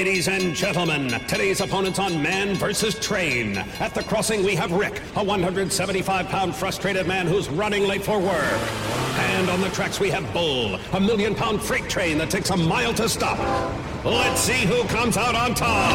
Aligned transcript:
Ladies 0.00 0.28
and 0.28 0.54
gentlemen, 0.54 1.10
today's 1.28 1.60
opponents 1.60 1.98
on 1.98 2.22
man 2.22 2.54
versus 2.54 2.98
train. 2.98 3.58
At 3.80 3.94
the 3.94 4.02
crossing, 4.02 4.42
we 4.42 4.54
have 4.54 4.72
Rick, 4.72 5.02
a 5.14 5.22
175 5.22 6.26
pound 6.26 6.56
frustrated 6.56 7.06
man 7.06 7.26
who's 7.26 7.50
running 7.50 7.86
late 7.86 8.02
for 8.02 8.18
work. 8.18 8.60
And 9.18 9.50
on 9.50 9.60
the 9.60 9.68
tracks, 9.68 10.00
we 10.00 10.08
have 10.08 10.32
Bull, 10.32 10.76
a 10.94 11.00
million 11.00 11.34
pound 11.34 11.60
freight 11.60 11.86
train 11.90 12.16
that 12.16 12.30
takes 12.30 12.48
a 12.48 12.56
mile 12.56 12.94
to 12.94 13.10
stop. 13.10 13.38
Let's 14.02 14.40
see 14.40 14.64
who 14.64 14.84
comes 14.84 15.18
out 15.18 15.34
on 15.34 15.52
top. 15.54 15.94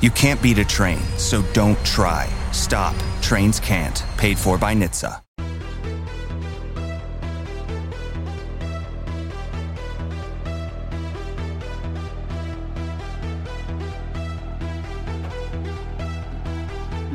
You 0.00 0.10
can't 0.12 0.40
beat 0.40 0.58
a 0.58 0.64
train, 0.64 1.00
so 1.16 1.42
don't 1.52 1.84
try. 1.84 2.28
Stop. 2.52 2.94
Trains 3.22 3.58
can't. 3.58 4.04
Paid 4.16 4.38
for 4.38 4.56
by 4.56 4.72
NHTSA. 4.72 5.20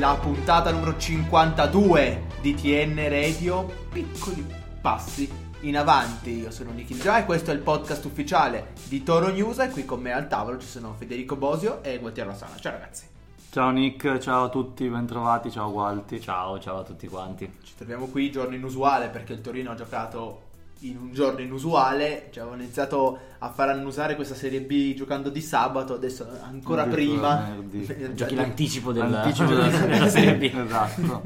La 0.05 0.17
puntata 0.21 0.69
numero 0.69 0.95
52 0.95 2.27
di 2.39 2.53
TN 2.53 3.09
Radio, 3.09 3.67
piccoli 3.91 4.45
passi 4.79 5.27
in 5.61 5.75
avanti. 5.75 6.41
Io 6.41 6.51
sono 6.51 6.69
Nikhil 6.69 7.01
Già 7.01 7.17
e 7.17 7.25
questo 7.25 7.49
è 7.49 7.55
il 7.55 7.61
podcast 7.61 8.05
ufficiale 8.05 8.73
di 8.87 9.01
Toro 9.01 9.29
News 9.29 9.57
e 9.57 9.69
qui 9.69 9.83
con 9.83 10.01
me 10.01 10.13
al 10.13 10.27
tavolo 10.27 10.59
ci 10.59 10.67
sono 10.67 10.93
Federico 10.93 11.35
Bosio 11.37 11.81
e 11.81 11.97
Gualtiero 11.97 12.29
Lassana. 12.29 12.55
Ciao 12.57 12.73
ragazzi. 12.73 13.07
Ciao 13.49 13.71
Nick, 13.71 14.19
ciao 14.19 14.43
a 14.43 14.49
tutti, 14.49 14.87
bentrovati, 14.87 15.49
ciao 15.49 15.71
Gualti. 15.71 16.21
Ciao, 16.21 16.59
ciao 16.59 16.81
a 16.81 16.83
tutti 16.83 17.07
quanti. 17.07 17.51
Ci 17.63 17.73
troviamo 17.75 18.05
qui 18.05 18.29
giorno 18.29 18.53
inusuale 18.53 19.07
perché 19.07 19.33
il 19.33 19.41
Torino 19.41 19.71
ha 19.71 19.75
giocato 19.75 20.44
in 20.79 20.97
un 20.97 21.13
giorno 21.13 21.39
inusuale, 21.41 22.29
cioè 22.31 22.41
avevano 22.43 22.63
iniziato 22.63 23.17
a 23.39 23.49
far 23.51 23.69
annusare 23.69 24.15
questa 24.15 24.35
Serie 24.35 24.61
B 24.61 24.93
giocando 24.93 25.29
di 25.29 25.41
sabato, 25.41 25.93
adesso 25.93 26.27
ancora 26.43 26.83
Addirittura 26.83 27.37
prima. 27.37 27.55
venerdì. 27.69 28.13
Giochi 28.15 28.35
l'anticipo 28.35 28.91
del- 28.91 29.09
L'anticipo 29.09 29.49
della, 29.55 29.67
della 29.69 30.09
Serie 30.09 30.35
B. 30.35 30.55
esatto. 30.55 31.21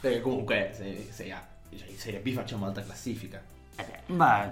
Perché 0.00 0.20
comunque 0.20 0.72
se, 0.74 1.08
se 1.10 1.30
a- 1.32 1.46
cioè, 1.76 1.88
in 1.88 1.96
Serie 1.98 2.20
B 2.20 2.32
facciamo 2.32 2.66
alta 2.66 2.82
classifica. 2.82 3.40
Beh, 4.06 4.50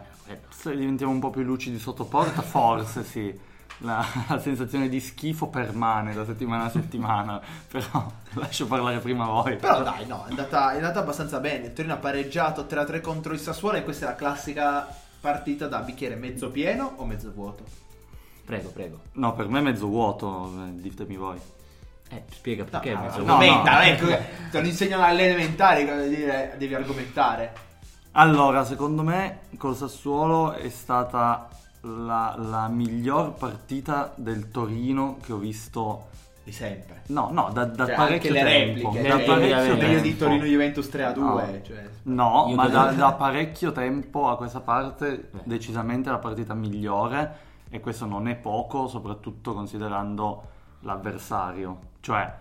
se 0.48 0.74
diventiamo 0.76 1.12
un 1.12 1.18
po' 1.20 1.30
più 1.30 1.42
lucidi 1.42 1.78
sotto 1.78 2.04
porta, 2.04 2.40
forse 2.42 3.02
sì. 3.04 3.48
La, 3.82 4.06
la 4.28 4.38
sensazione 4.38 4.88
di 4.88 5.00
schifo 5.00 5.48
permane 5.48 6.12
da 6.12 6.24
settimana 6.24 6.64
a 6.64 6.70
settimana, 6.70 7.40
però 7.70 8.10
lascio 8.34 8.66
parlare 8.66 8.98
prima 8.98 9.24
voi. 9.24 9.56
Però 9.56 9.82
dai, 9.82 10.06
no, 10.06 10.24
è 10.26 10.30
andata, 10.30 10.72
è 10.72 10.76
andata 10.76 11.00
abbastanza 11.00 11.40
bene. 11.40 11.66
Il 11.66 11.72
Torino 11.72 11.94
ha 11.94 11.98
pareggiato 11.98 12.66
3-3 12.68 13.00
contro 13.00 13.32
il 13.32 13.40
Sassuolo 13.40 13.78
e 13.78 13.84
questa 13.84 14.06
è 14.06 14.08
la 14.10 14.16
classica 14.16 14.86
partita 15.20 15.66
da 15.66 15.80
bicchiere 15.80 16.14
mezzo 16.14 16.50
pieno 16.50 16.92
o 16.96 17.04
mezzo 17.04 17.30
vuoto. 17.32 17.64
Prego, 18.44 18.70
prego. 18.70 19.00
No, 19.12 19.34
per 19.34 19.48
me 19.48 19.60
è 19.60 19.62
mezzo 19.62 19.86
vuoto, 19.86 20.52
eh, 20.66 20.80
ditemi 20.80 21.16
voi. 21.16 21.38
Eh, 22.12 22.24
spiega 22.32 22.64
perché 22.64 22.92
No, 22.92 23.02
mezzo 23.02 23.22
no, 23.22 23.36
argomenta, 23.36 23.72
no. 23.74 23.80
ecco, 23.80 24.06
te 24.50 24.60
lo 24.60 24.66
insegnano 24.66 25.04
alle 25.04 25.26
elementari, 25.26 25.86
cosa 25.86 26.02
dire, 26.02 26.54
devi 26.58 26.74
argomentare. 26.74 27.68
Allora, 28.12 28.64
secondo 28.64 29.02
me 29.04 29.42
col 29.56 29.76
Sassuolo 29.76 30.52
è 30.52 30.68
stata 30.68 31.48
la, 31.82 32.34
la 32.38 32.68
miglior 32.68 33.32
partita 33.34 34.12
del 34.16 34.50
Torino 34.50 35.16
che 35.22 35.32
ho 35.32 35.38
visto. 35.38 36.08
Di 36.42 36.52
sempre. 36.52 37.02
No, 37.08 37.28
no, 37.30 37.50
da, 37.52 37.66
da 37.66 37.84
Cioè, 37.86 37.94
parecchio 37.94 38.30
anche 38.30 38.42
le 38.42 38.50
tempo. 38.50 38.90
repliche, 38.92 39.08
da 39.08 39.18
parecchio 39.18 39.56
le- 39.56 39.68
il 39.72 39.78
periodo 39.78 40.02
di 40.02 40.08
tempo. 40.16 40.24
Torino-Juventus 40.24 40.86
3-2, 40.88 41.18
No. 41.18 41.60
cioè... 41.62 41.88
No, 42.04 42.52
ma 42.54 42.68
da, 42.68 42.92
da 42.92 43.12
parecchio 43.12 43.72
tempo 43.72 44.28
a 44.30 44.36
questa 44.38 44.60
parte 44.60 45.30
decisamente 45.44 46.10
la 46.10 46.18
partita 46.18 46.54
migliore 46.54 47.36
e 47.68 47.78
questo 47.80 48.06
non 48.06 48.26
è 48.26 48.36
poco, 48.36 48.88
soprattutto 48.88 49.52
considerando 49.52 50.42
l'avversario. 50.80 51.78
Cioè, 52.00 52.34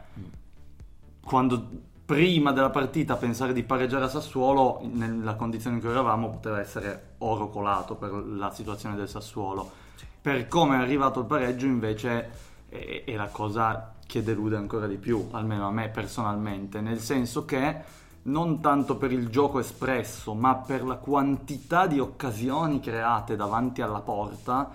quando 1.26 1.68
prima 2.10 2.52
della 2.52 2.72
partita 2.72 3.18
pensare 3.18 3.54
di 3.54 3.62
pareggiare 3.62 4.06
a 4.06 4.10
Sassuolo, 4.10 4.82
nella 4.82 5.36
condizione 5.36 5.76
in 5.76 5.82
cui 5.84 5.92
eravamo, 5.92 6.32
poteva 6.32 6.60
essere 6.60 7.10
oro 7.20 7.52
colato 7.52 7.94
per 7.94 8.12
la 8.12 8.52
situazione 8.52 8.96
del 8.96 9.08
Sassuolo. 9.08 9.70
Per 10.20 10.48
come 10.48 10.78
è 10.78 10.80
arrivato 10.80 11.20
il 11.20 11.28
pareggio, 11.28 11.68
invece, 11.68 12.32
è, 12.68 13.04
è 13.06 13.16
la 13.16 13.28
cosa 13.28 13.94
che 14.08 14.24
delude 14.24 14.56
ancora 14.56 14.88
di 14.88 14.98
più, 14.98 15.28
almeno 15.34 15.68
a 15.68 15.72
me 15.72 15.90
personalmente, 15.90 16.82
nel 16.82 16.98
senso 16.98 17.46
che 17.46 17.76
non 18.24 18.60
tanto 18.60 18.96
per 18.96 19.12
il 19.12 19.30
gioco 19.30 19.60
espresso, 19.60 20.34
ma 20.34 20.56
per 20.56 20.84
la 20.84 20.96
quantità 20.96 21.86
di 21.86 22.00
occasioni 22.00 22.80
create 22.80 23.36
davanti 23.36 23.84
alla 23.84 24.02
porta, 24.02 24.68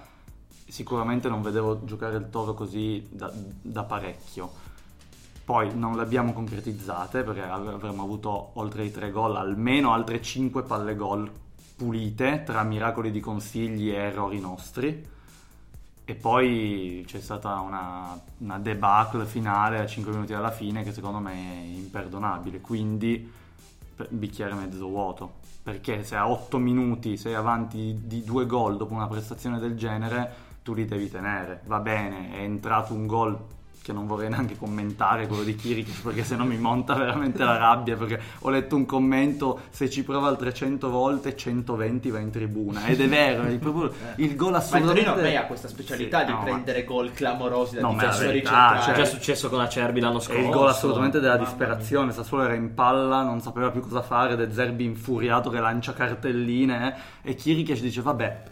sicuramente 0.69 1.29
non 1.29 1.43
vedevo 1.43 1.85
giocare 1.85 2.15
il 2.15 2.31
Toro 2.31 2.55
così 2.55 3.05
da, 3.11 3.29
da 3.61 3.83
parecchio. 3.83 4.74
Poi 5.45 5.77
non 5.77 5.97
le 5.97 6.03
abbiamo 6.03 6.33
concretizzate 6.33 7.23
perché 7.23 7.43
av- 7.43 7.69
avremmo 7.69 8.03
avuto 8.03 8.53
oltre 8.55 8.85
i 8.85 8.91
tre 8.91 9.11
gol, 9.11 9.37
almeno 9.37 9.93
altre 9.93 10.23
cinque 10.23 10.63
palle 10.63 10.95
gol 10.95 11.31
pulite 11.77 12.43
tra 12.45 12.63
miracoli 12.63 13.11
di 13.11 13.21
consigli 13.21 13.91
e 13.91 13.95
errori 13.97 14.41
nostri. 14.41 15.13
E 16.07 16.15
poi 16.15 17.05
c'è 17.07 17.21
stata 17.21 17.61
una, 17.61 18.19
una 18.39 18.59
debacle 18.59 19.25
finale 19.25 19.81
a 19.81 19.87
5 19.87 20.13
minuti 20.13 20.33
dalla 20.33 20.51
fine 20.51 20.83
che 20.83 20.93
secondo 20.93 21.19
me 21.19 21.33
è 21.33 21.65
imperdonabile. 21.65 22.61
Quindi 22.61 23.31
bicchiere 24.09 24.55
mezzo 24.55 24.87
vuoto. 24.87 25.43
Perché 25.63 26.05
se 26.05 26.17
a 26.17 26.29
8 26.29 26.59
minuti 26.59 27.17
sei 27.17 27.35
avanti 27.35 28.01
di 28.05 28.23
due 28.23 28.47
gol 28.47 28.77
dopo 28.77 28.93
una 28.95 29.09
prestazione 29.09 29.59
del 29.59 29.77
genere, 29.77 30.53
tu 30.63 30.75
li 30.75 30.85
devi 30.85 31.11
tenere. 31.11 31.63
Va 31.67 31.81
bene, 31.81 32.33
è 32.33 32.41
entrato 32.41 32.93
un 32.93 33.07
gol 33.07 33.39
che 33.85 33.93
non 33.93 34.07
vorrei 34.07 34.31
neanche 34.31 34.57
commentare, 34.57 35.27
quello 35.27 35.43
di 35.43 35.55
Kiric, 35.55 36.01
perché 36.01 36.25
se 36.25 36.37
no 36.37 36.47
mi 36.47 36.57
monta 36.57 36.95
veramente 36.95 37.45
la 37.45 37.59
rabbia, 37.59 37.97
perché 37.97 38.19
ho 38.41 38.49
letto 38.49 38.77
un 38.77 38.87
commento, 38.87 39.61
se 39.69 39.91
ci 39.91 40.03
prova 40.05 40.29
altre 40.29 40.55
100 40.55 40.89
volte, 40.89 41.37
120 41.37 42.09
va 42.11 42.19
in 42.19 42.31
tribuna. 42.31 42.87
Ed 42.87 43.03
è 43.03 43.07
vero, 43.09 43.43
è 43.43 43.55
proprio 43.59 43.93
il 44.17 44.35
gol 44.37 44.53
Ma 44.53 44.57
il 44.57 44.63
assolutamente... 44.65 45.11
Torino 45.21 45.39
ha 45.39 45.43
questa 45.43 45.69
specialità 45.69 46.21
Sì, 46.21 46.25
di 46.25 46.31
no, 46.33 46.39
ma- 46.39 46.45
prendere 46.45 46.85
gol 46.85 47.13
clamorosi 47.13 47.75
da 47.75 47.81
No, 47.83 47.93
ma 47.93 48.03
è 48.03 48.07
difensori 48.07 48.39
centrali. 48.39 48.81
cioè- 48.81 48.95
È 48.95 48.97
già 48.97 49.05
successo 49.05 49.49
con 49.51 49.59
la 49.59 49.69
Cerbi 49.69 50.01
l'anno 50.01 50.19
È 50.19 50.23
scorso. 50.23 50.41
il 50.41 50.49
gol 50.49 50.69
assolutamente 50.69 51.21
della 51.21 51.35
Mamma 51.35 51.45
disperazione. 51.47 52.13
Sassuolo 52.13 52.45
era 52.45 52.55
in 52.55 52.73
palla, 52.73 53.23
non 53.23 53.43
sapeva 53.43 53.71
più 53.71 53.83
cosa 53.83 54.01
fare. 54.01 54.35
De 54.35 54.51
Zerbi 54.51 54.85
infuriato 54.85 55.51
che 55.51 55.59
lancia 55.61 55.93
cartelline. 55.93 56.97
eh, 57.23 57.31
e 57.31 57.35
Kirikesh 57.35 57.81
dice: 57.83 58.01
Vabbè, 58.01 58.43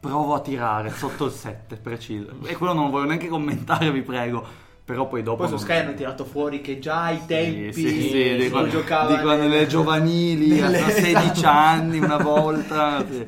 provo 0.00 0.34
a 0.34 0.40
tirare 0.40 0.90
sotto 0.90 1.24
il 1.26 1.30
7, 1.32 1.76
preciso. 1.76 2.26
E 2.44 2.56
quello 2.56 2.72
non 2.74 2.90
voglio 2.90 3.06
neanche 3.06 3.28
commentare, 3.28 3.90
vi 3.90 4.02
prego. 4.02 4.44
Però 4.84 5.06
poi 5.06 5.22
dopo. 5.22 5.38
Poi 5.38 5.46
su 5.46 5.54
non- 5.54 5.62
Sky 5.62 5.78
hanno 5.78 5.94
tirato 5.94 6.24
fuori 6.24 6.60
che 6.60 6.78
già 6.78 7.02
ai 7.04 7.24
tempi 7.26 7.72
Sì, 7.72 7.88
sì, 7.88 8.00
sì, 8.10 8.34
di, 8.36 8.42
si 8.42 8.50
quando, 8.50 8.68
giocava 8.70 9.14
di 9.14 9.22
quando 9.22 9.42
nelle- 9.44 9.54
nelle 9.54 9.66
giovanili, 9.68 10.48
nelle- 10.60 10.80
a 10.80 10.88
16 10.90 11.30
esatto. 11.38 11.46
anni 11.46 11.98
una 11.98 12.16
volta. 12.16 13.04
sì. 13.08 13.26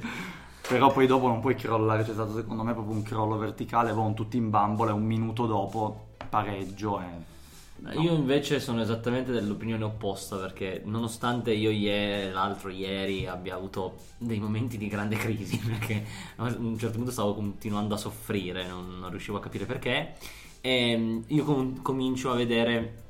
Però 0.67 0.91
poi 0.91 1.07
dopo 1.07 1.27
non 1.27 1.41
puoi 1.41 1.55
crollare, 1.55 2.05
c'è 2.05 2.13
stato 2.13 2.35
secondo 2.35 2.63
me 2.63 2.73
proprio 2.73 2.95
un 2.97 3.03
crollo 3.03 3.37
verticale, 3.37 3.93
con 3.93 4.15
tutti 4.15 4.37
in 4.39 4.49
bambola 4.51 4.91
e 4.91 4.95
un 4.95 5.05
minuto 5.05 5.47
dopo 5.47 6.07
pareggio. 6.29 7.01
E... 7.01 7.93
Io 8.01 8.13
invece 8.15 8.61
sono 8.61 8.81
esattamente 8.81 9.31
dell'opinione 9.31 9.85
opposta 9.85 10.37
perché 10.37 10.81
nonostante 10.87 11.53
io 11.53 11.71
ieri, 11.71 12.33
l'altro 12.33 12.71
ieri 12.71 13.27
abbia 13.27 13.57
avuto 13.57 13.97
dei 14.17 14.39
momenti 14.39 14.79
di 14.79 14.89
grande 14.89 15.17
crisi 15.17 15.59
perché 15.65 16.03
a 16.37 16.45
un 16.45 16.79
certo 16.79 16.97
punto 16.97 17.11
stavo 17.13 17.35
continuando 17.35 17.95
a 17.95 17.99
soffrire, 17.99 18.67
non, 18.67 18.99
non 19.01 19.11
riuscivo 19.11 19.37
a 19.37 19.41
capire 19.41 19.67
perché, 19.67 20.15
ehm, 20.67 21.25
io 21.27 21.45
com- 21.45 21.83
comincio 21.83 22.31
a 22.31 22.35
vedere 22.35 23.03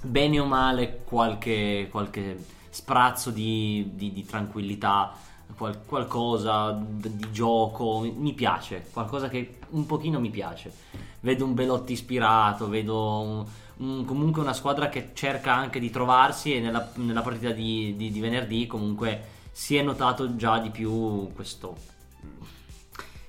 bene 0.00 0.38
o 0.40 0.46
male 0.46 1.00
qualche, 1.04 1.88
qualche 1.90 2.42
sprazzo 2.70 3.30
di, 3.30 3.90
di- 3.94 4.12
di 4.12 4.24
tranquillità, 4.24 5.12
qual- 5.54 5.84
qualcosa 5.84 6.72
di 6.72 7.30
gioco, 7.30 8.00
mi, 8.00 8.32
piace, 8.32 8.86
qualcosa 8.90 9.28
che 9.28 9.58
un 9.70 9.84
pochino 9.84 10.18
mi 10.18 10.30
piace. 10.30 10.72
Vedo 11.20 11.44
un 11.44 11.52
Belotti 11.52 11.92
ispirato, 11.92 12.68
vedo 12.68 13.20
un- 13.20 13.44
un- 13.76 14.04
comunque 14.06 14.40
una 14.40 14.54
squadra 14.54 14.88
che 14.88 15.10
cerca 15.12 15.52
anche 15.54 15.78
di 15.80 15.90
trovarsi 15.90 16.54
e 16.54 16.60
nella, 16.60 16.90
nella 16.94 17.20
partita 17.22 17.50
di- 17.50 17.94
di 17.96 18.20
venerdì 18.20 18.66
comunque 18.66 19.32
si 19.52 19.76
è 19.76 19.82
notato 19.82 20.36
già 20.36 20.58
di 20.58 20.70
più 20.70 21.30
questo, 21.34 21.76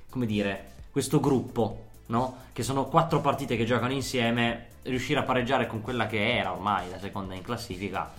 come 0.09 0.25
dire, 0.25 0.71
questo 0.91 1.19
gruppo, 1.19 1.84
no? 2.07 2.37
Che 2.53 2.63
sono 2.63 2.85
quattro 2.85 3.21
partite 3.21 3.57
che 3.57 3.65
giocano 3.65 3.93
insieme, 3.93 4.67
riuscire 4.83 5.19
a 5.19 5.23
pareggiare 5.23 5.67
con 5.67 5.81
quella 5.81 6.07
che 6.07 6.37
era 6.37 6.51
ormai 6.51 6.89
la 6.89 6.99
seconda 6.99 7.33
in 7.33 7.41
classifica. 7.41 8.11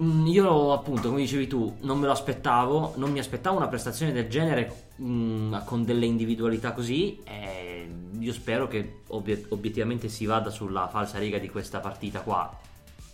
Mm, 0.00 0.26
Io 0.26 0.72
appunto, 0.72 1.08
come 1.08 1.20
dicevi 1.20 1.46
tu, 1.46 1.76
non 1.80 1.98
me 1.98 2.06
lo 2.06 2.12
aspettavo, 2.12 2.94
non 2.96 3.10
mi 3.10 3.18
aspettavo 3.18 3.56
una 3.56 3.68
prestazione 3.68 4.12
del 4.12 4.28
genere 4.28 4.88
mm, 5.00 5.54
con 5.64 5.84
delle 5.84 6.04
individualità 6.06 6.72
così 6.72 7.20
e 7.24 7.88
io 8.18 8.32
spero 8.32 8.68
che 8.68 9.00
obiet- 9.08 9.50
obiettivamente 9.52 10.08
si 10.08 10.26
vada 10.26 10.50
sulla 10.50 10.88
falsa 10.88 11.18
riga 11.18 11.38
di 11.38 11.48
questa 11.48 11.80
partita 11.80 12.20
qua, 12.20 12.54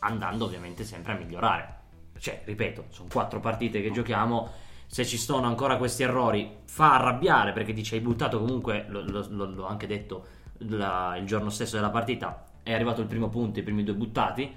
andando 0.00 0.44
ovviamente 0.44 0.84
sempre 0.84 1.12
a 1.12 1.16
migliorare, 1.16 1.74
cioè, 2.18 2.40
ripeto, 2.44 2.86
sono 2.90 3.08
quattro 3.12 3.40
partite 3.40 3.80
che 3.80 3.90
giochiamo. 3.92 4.50
Se 4.92 5.06
ci 5.06 5.16
sono 5.16 5.46
ancora 5.46 5.78
questi 5.78 6.02
errori, 6.02 6.58
fa 6.66 6.96
arrabbiare 6.96 7.52
perché 7.52 7.72
ti 7.72 7.82
ci 7.82 7.94
hai 7.94 8.00
buttato 8.02 8.38
comunque, 8.38 8.84
lo- 8.90 9.00
l'ho 9.00 9.64
anche 9.66 9.86
detto 9.86 10.26
la- 10.58 11.16
il 11.16 11.24
giorno 11.24 11.48
stesso 11.48 11.76
della 11.76 11.88
partita, 11.88 12.44
è 12.62 12.74
arrivato 12.74 13.00
il 13.00 13.06
primo 13.06 13.30
punto, 13.30 13.58
i 13.58 13.62
primi 13.62 13.84
due 13.84 13.94
buttati, 13.94 14.54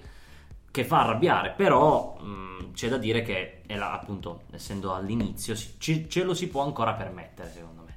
che 0.71 0.83
fa 0.83 1.03
arrabbiare, 1.03 1.51
però 1.51 2.17
mh, 2.19 2.73
c'è 2.73 2.89
da 2.89 2.97
dire 2.97 3.21
che, 3.21 3.61
la- 3.67 3.93
appunto, 3.93 4.41
essendo 4.51 4.93
all'inizio, 4.93 5.55
ci- 5.55 6.09
ce 6.09 6.23
lo 6.25 6.33
si 6.33 6.49
può 6.49 6.63
ancora 6.63 6.91
permettere, 6.95 7.49
secondo 7.53 7.83
me. 7.83 7.93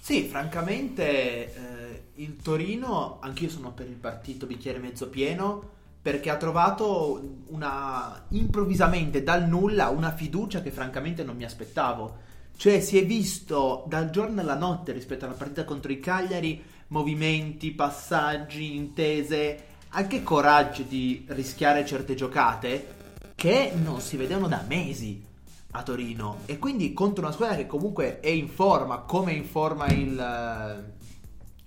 Sì, 0.00 0.24
francamente 0.24 1.54
eh, 1.54 2.02
il 2.14 2.38
Torino, 2.42 3.18
anch'io 3.20 3.48
sono 3.48 3.70
per 3.70 3.86
il 3.86 3.94
partito 3.94 4.46
bicchiere 4.46 4.80
mezzo 4.80 5.08
pieno, 5.08 5.70
perché 6.02 6.30
ha 6.30 6.36
trovato 6.36 7.44
una 7.46 8.24
improvvisamente 8.30 9.22
dal 9.22 9.46
nulla 9.46 9.88
una 9.88 10.12
fiducia 10.12 10.60
che 10.60 10.72
francamente 10.72 11.22
non 11.22 11.36
mi 11.36 11.44
aspettavo. 11.44 12.30
Cioè 12.56 12.80
si 12.80 12.98
è 12.98 13.06
visto 13.06 13.84
dal 13.86 14.10
giorno 14.10 14.40
alla 14.40 14.56
notte 14.56 14.92
rispetto 14.92 15.24
alla 15.24 15.34
partita 15.34 15.64
contro 15.64 15.92
i 15.92 16.00
Cagliari 16.00 16.62
movimenti, 16.88 17.70
passaggi, 17.70 18.76
intese, 18.76 19.64
anche 19.90 20.22
coraggio 20.22 20.82
di 20.82 21.24
rischiare 21.28 21.86
certe 21.86 22.14
giocate 22.14 23.00
che 23.34 23.72
non 23.74 24.00
si 24.00 24.16
vedevano 24.16 24.48
da 24.48 24.64
mesi 24.66 25.24
a 25.72 25.82
Torino 25.82 26.38
e 26.46 26.58
quindi 26.58 26.92
contro 26.92 27.24
una 27.24 27.32
squadra 27.32 27.56
che 27.56 27.66
comunque 27.66 28.20
è 28.20 28.28
in 28.28 28.48
forma 28.48 28.98
come 28.98 29.32
in 29.32 29.44
forma 29.44 29.86
il 29.86 30.94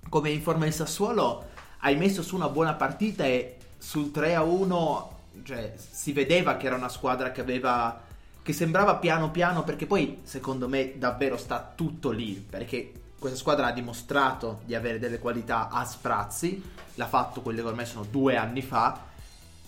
come 0.09 0.29
in 0.29 0.41
forma 0.41 0.67
il 0.67 0.73
Sassuolo 0.73 1.45
hai 1.79 1.95
messo 1.95 2.21
su 2.21 2.35
una 2.35 2.49
buona 2.49 2.75
partita 2.75 3.25
e 3.25 3.54
sul 3.85 4.09
3 4.09 4.33
a 4.33 4.41
1 4.41 5.11
cioè, 5.43 5.75
si 5.77 6.11
vedeva 6.11 6.57
che 6.57 6.65
era 6.65 6.75
una 6.75 6.89
squadra 6.89 7.31
che 7.31 7.41
aveva 7.41 8.01
che 8.41 8.51
sembrava 8.51 8.95
piano 8.95 9.29
piano 9.29 9.63
perché 9.63 9.85
poi 9.85 10.21
secondo 10.23 10.67
me 10.67 10.97
davvero 10.97 11.37
sta 11.37 11.73
tutto 11.75 12.09
lì 12.09 12.33
perché 12.33 12.91
questa 13.19 13.37
squadra 13.37 13.67
ha 13.67 13.71
dimostrato 13.71 14.61
di 14.65 14.73
avere 14.73 14.97
delle 14.97 15.19
qualità 15.19 15.69
a 15.69 15.85
sprazzi 15.85 16.63
l'ha 16.95 17.05
fatto 17.05 17.41
quelle 17.41 17.61
che 17.61 17.67
ormai 17.67 17.85
sono 17.85 18.07
due 18.09 18.35
anni 18.37 18.63
fa 18.63 19.13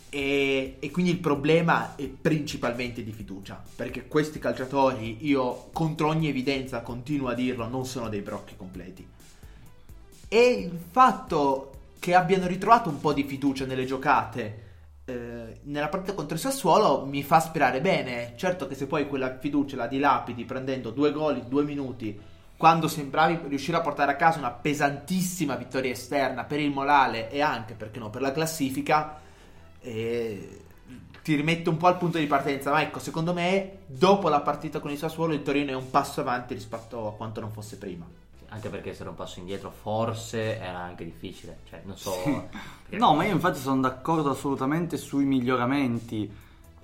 e, 0.09 0.77
e 0.79 0.89
quindi 0.89 1.11
il 1.11 1.19
problema 1.19 1.95
è 1.95 2.07
principalmente 2.07 3.03
di 3.03 3.11
fiducia, 3.11 3.61
perché 3.75 4.07
questi 4.07 4.39
calciatori, 4.39 5.27
io 5.27 5.67
contro 5.73 6.07
ogni 6.07 6.29
evidenza 6.29 6.79
continuo 6.79 7.27
a 7.27 7.33
dirlo, 7.33 7.67
non 7.67 7.85
sono 7.85 8.07
dei 8.07 8.21
brocchi 8.21 8.55
completi. 8.55 9.05
E 10.29 10.39
il 10.39 10.79
fatto 10.91 11.76
che 11.99 12.15
abbiano 12.15 12.47
ritrovato 12.47 12.89
un 12.89 12.99
po' 12.99 13.13
di 13.13 13.23
fiducia 13.23 13.65
nelle 13.65 13.85
giocate 13.85 14.65
eh, 15.09 15.61
nella 15.63 15.87
partita 15.87 16.13
contro 16.13 16.35
il 16.35 16.41
Sassuolo 16.41 17.05
mi 17.05 17.23
fa 17.23 17.39
sperare 17.39 17.79
bene. 17.79 18.33
Certo 18.35 18.67
che 18.67 18.75
se 18.75 18.87
poi 18.87 19.07
quella 19.07 19.37
fiducia 19.37 19.77
la 19.77 19.87
dilapidi 19.87 20.43
prendendo 20.43 20.91
due 20.91 21.13
gol 21.13 21.37
in 21.37 21.47
due 21.47 21.63
minuti, 21.63 22.19
quando 22.57 22.89
sembravi 22.89 23.47
riuscire 23.47 23.77
a 23.77 23.81
portare 23.81 24.11
a 24.11 24.15
casa 24.17 24.39
una 24.39 24.51
pesantissima 24.51 25.55
vittoria 25.55 25.91
esterna 25.91 26.43
per 26.43 26.59
il 26.59 26.71
morale 26.71 27.29
e 27.29 27.39
anche, 27.39 27.73
perché 27.73 27.99
no, 27.99 28.09
per 28.09 28.21
la 28.21 28.33
classifica, 28.33 29.17
eh, 29.79 30.61
ti 31.23 31.35
rimette 31.35 31.69
un 31.69 31.77
po' 31.77 31.87
al 31.87 31.97
punto 31.97 32.17
di 32.17 32.27
partenza. 32.27 32.71
Ma 32.71 32.81
ecco, 32.81 32.99
secondo 32.99 33.31
me, 33.31 33.77
dopo 33.85 34.27
la 34.27 34.41
partita 34.41 34.81
con 34.81 34.91
il 34.91 34.97
Sassuolo, 34.97 35.33
il 35.33 35.41
Torino 35.41 35.71
è 35.71 35.75
un 35.75 35.89
passo 35.89 36.19
avanti 36.19 36.53
rispetto 36.53 37.07
a 37.07 37.13
quanto 37.13 37.39
non 37.39 37.51
fosse 37.51 37.77
prima. 37.77 38.05
Anche 38.49 38.69
perché 38.69 38.91
essere 38.91 39.09
un 39.09 39.15
passo 39.15 39.39
indietro 39.39 39.69
forse 39.71 40.57
era 40.57 40.79
anche 40.79 41.03
difficile, 41.03 41.59
cioè 41.69 41.81
non 41.83 41.97
so... 41.97 42.11
perché- 42.23 42.97
No, 42.97 43.13
ma 43.13 43.25
io 43.25 43.33
infatti 43.33 43.59
sono 43.59 43.81
d'accordo 43.81 44.29
assolutamente 44.29 44.95
sui 44.95 45.25
miglioramenti, 45.25 46.31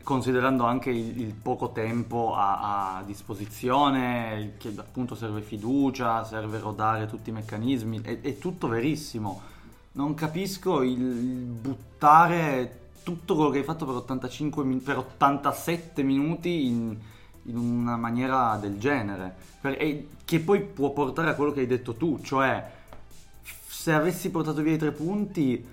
considerando 0.04 0.66
anche 0.66 0.90
il, 0.90 1.22
il 1.22 1.34
poco 1.34 1.72
tempo 1.72 2.36
a, 2.36 2.98
a 2.98 3.04
disposizione, 3.04 4.56
che 4.58 4.74
appunto 4.78 5.16
serve 5.16 5.42
fiducia, 5.42 6.26
serve 6.26 6.60
rodare 6.60 7.08
tutti 7.08 7.30
i 7.30 7.34
meccanismi, 7.34 8.02
è, 8.02 8.20
è 8.20 8.38
tutto 8.38 8.68
verissimo. 8.68 9.42
Non 9.94 10.16
capisco 10.16 10.82
il, 10.82 10.98
buttare 11.00 12.80
tutto 13.04 13.36
quello 13.36 13.50
che 13.52 13.60
hai 13.60 13.64
fatto 13.64 13.86
per, 13.86 13.96
85 13.96 14.64
min- 14.66 14.84
per 14.84 14.98
87 14.98 16.04
minuti 16.04 16.66
in, 16.68 16.98
in 17.44 17.58
una 17.58 17.98
maniera 17.98 18.58
del 18.58 18.78
genere, 18.78 19.36
Per- 19.62 19.82
e 19.82 20.08
che 20.26 20.40
poi 20.40 20.62
può 20.62 20.92
portare 20.92 21.30
a 21.30 21.36
quello 21.36 21.52
che 21.52 21.62
hai 21.62 21.68
detto 21.68 21.94
tu, 21.96 22.20
cioè 22.22 22.72
se 23.68 23.94
avessi 23.94 24.30
portato 24.32 24.62
via 24.62 24.74
i 24.74 24.78
tre 24.78 24.92
punti 24.92 25.66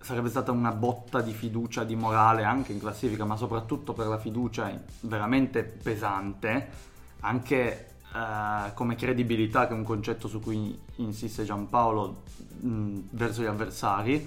sarebbe 0.00 0.28
stata 0.28 0.50
una 0.50 0.72
botta 0.72 1.20
di 1.20 1.32
fiducia, 1.32 1.84
di 1.84 1.94
morale 1.94 2.42
anche 2.42 2.72
in 2.72 2.80
classifica, 2.80 3.24
ma 3.24 3.36
soprattutto 3.36 3.92
per 3.92 4.06
la 4.06 4.18
fiducia 4.18 4.72
veramente 5.00 5.62
pesante, 5.62 6.68
anche 7.20 7.86
eh, 8.14 8.72
come 8.74 8.96
credibilità, 8.96 9.66
che 9.66 9.74
è 9.74 9.76
un 9.76 9.84
concetto 9.84 10.26
su 10.26 10.40
cui 10.40 10.76
insiste 10.96 11.44
Giampaolo 11.44 12.22
mh, 12.60 12.98
verso 13.10 13.42
gli 13.42 13.46
avversari, 13.46 14.26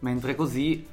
mentre 0.00 0.34
così 0.34 0.84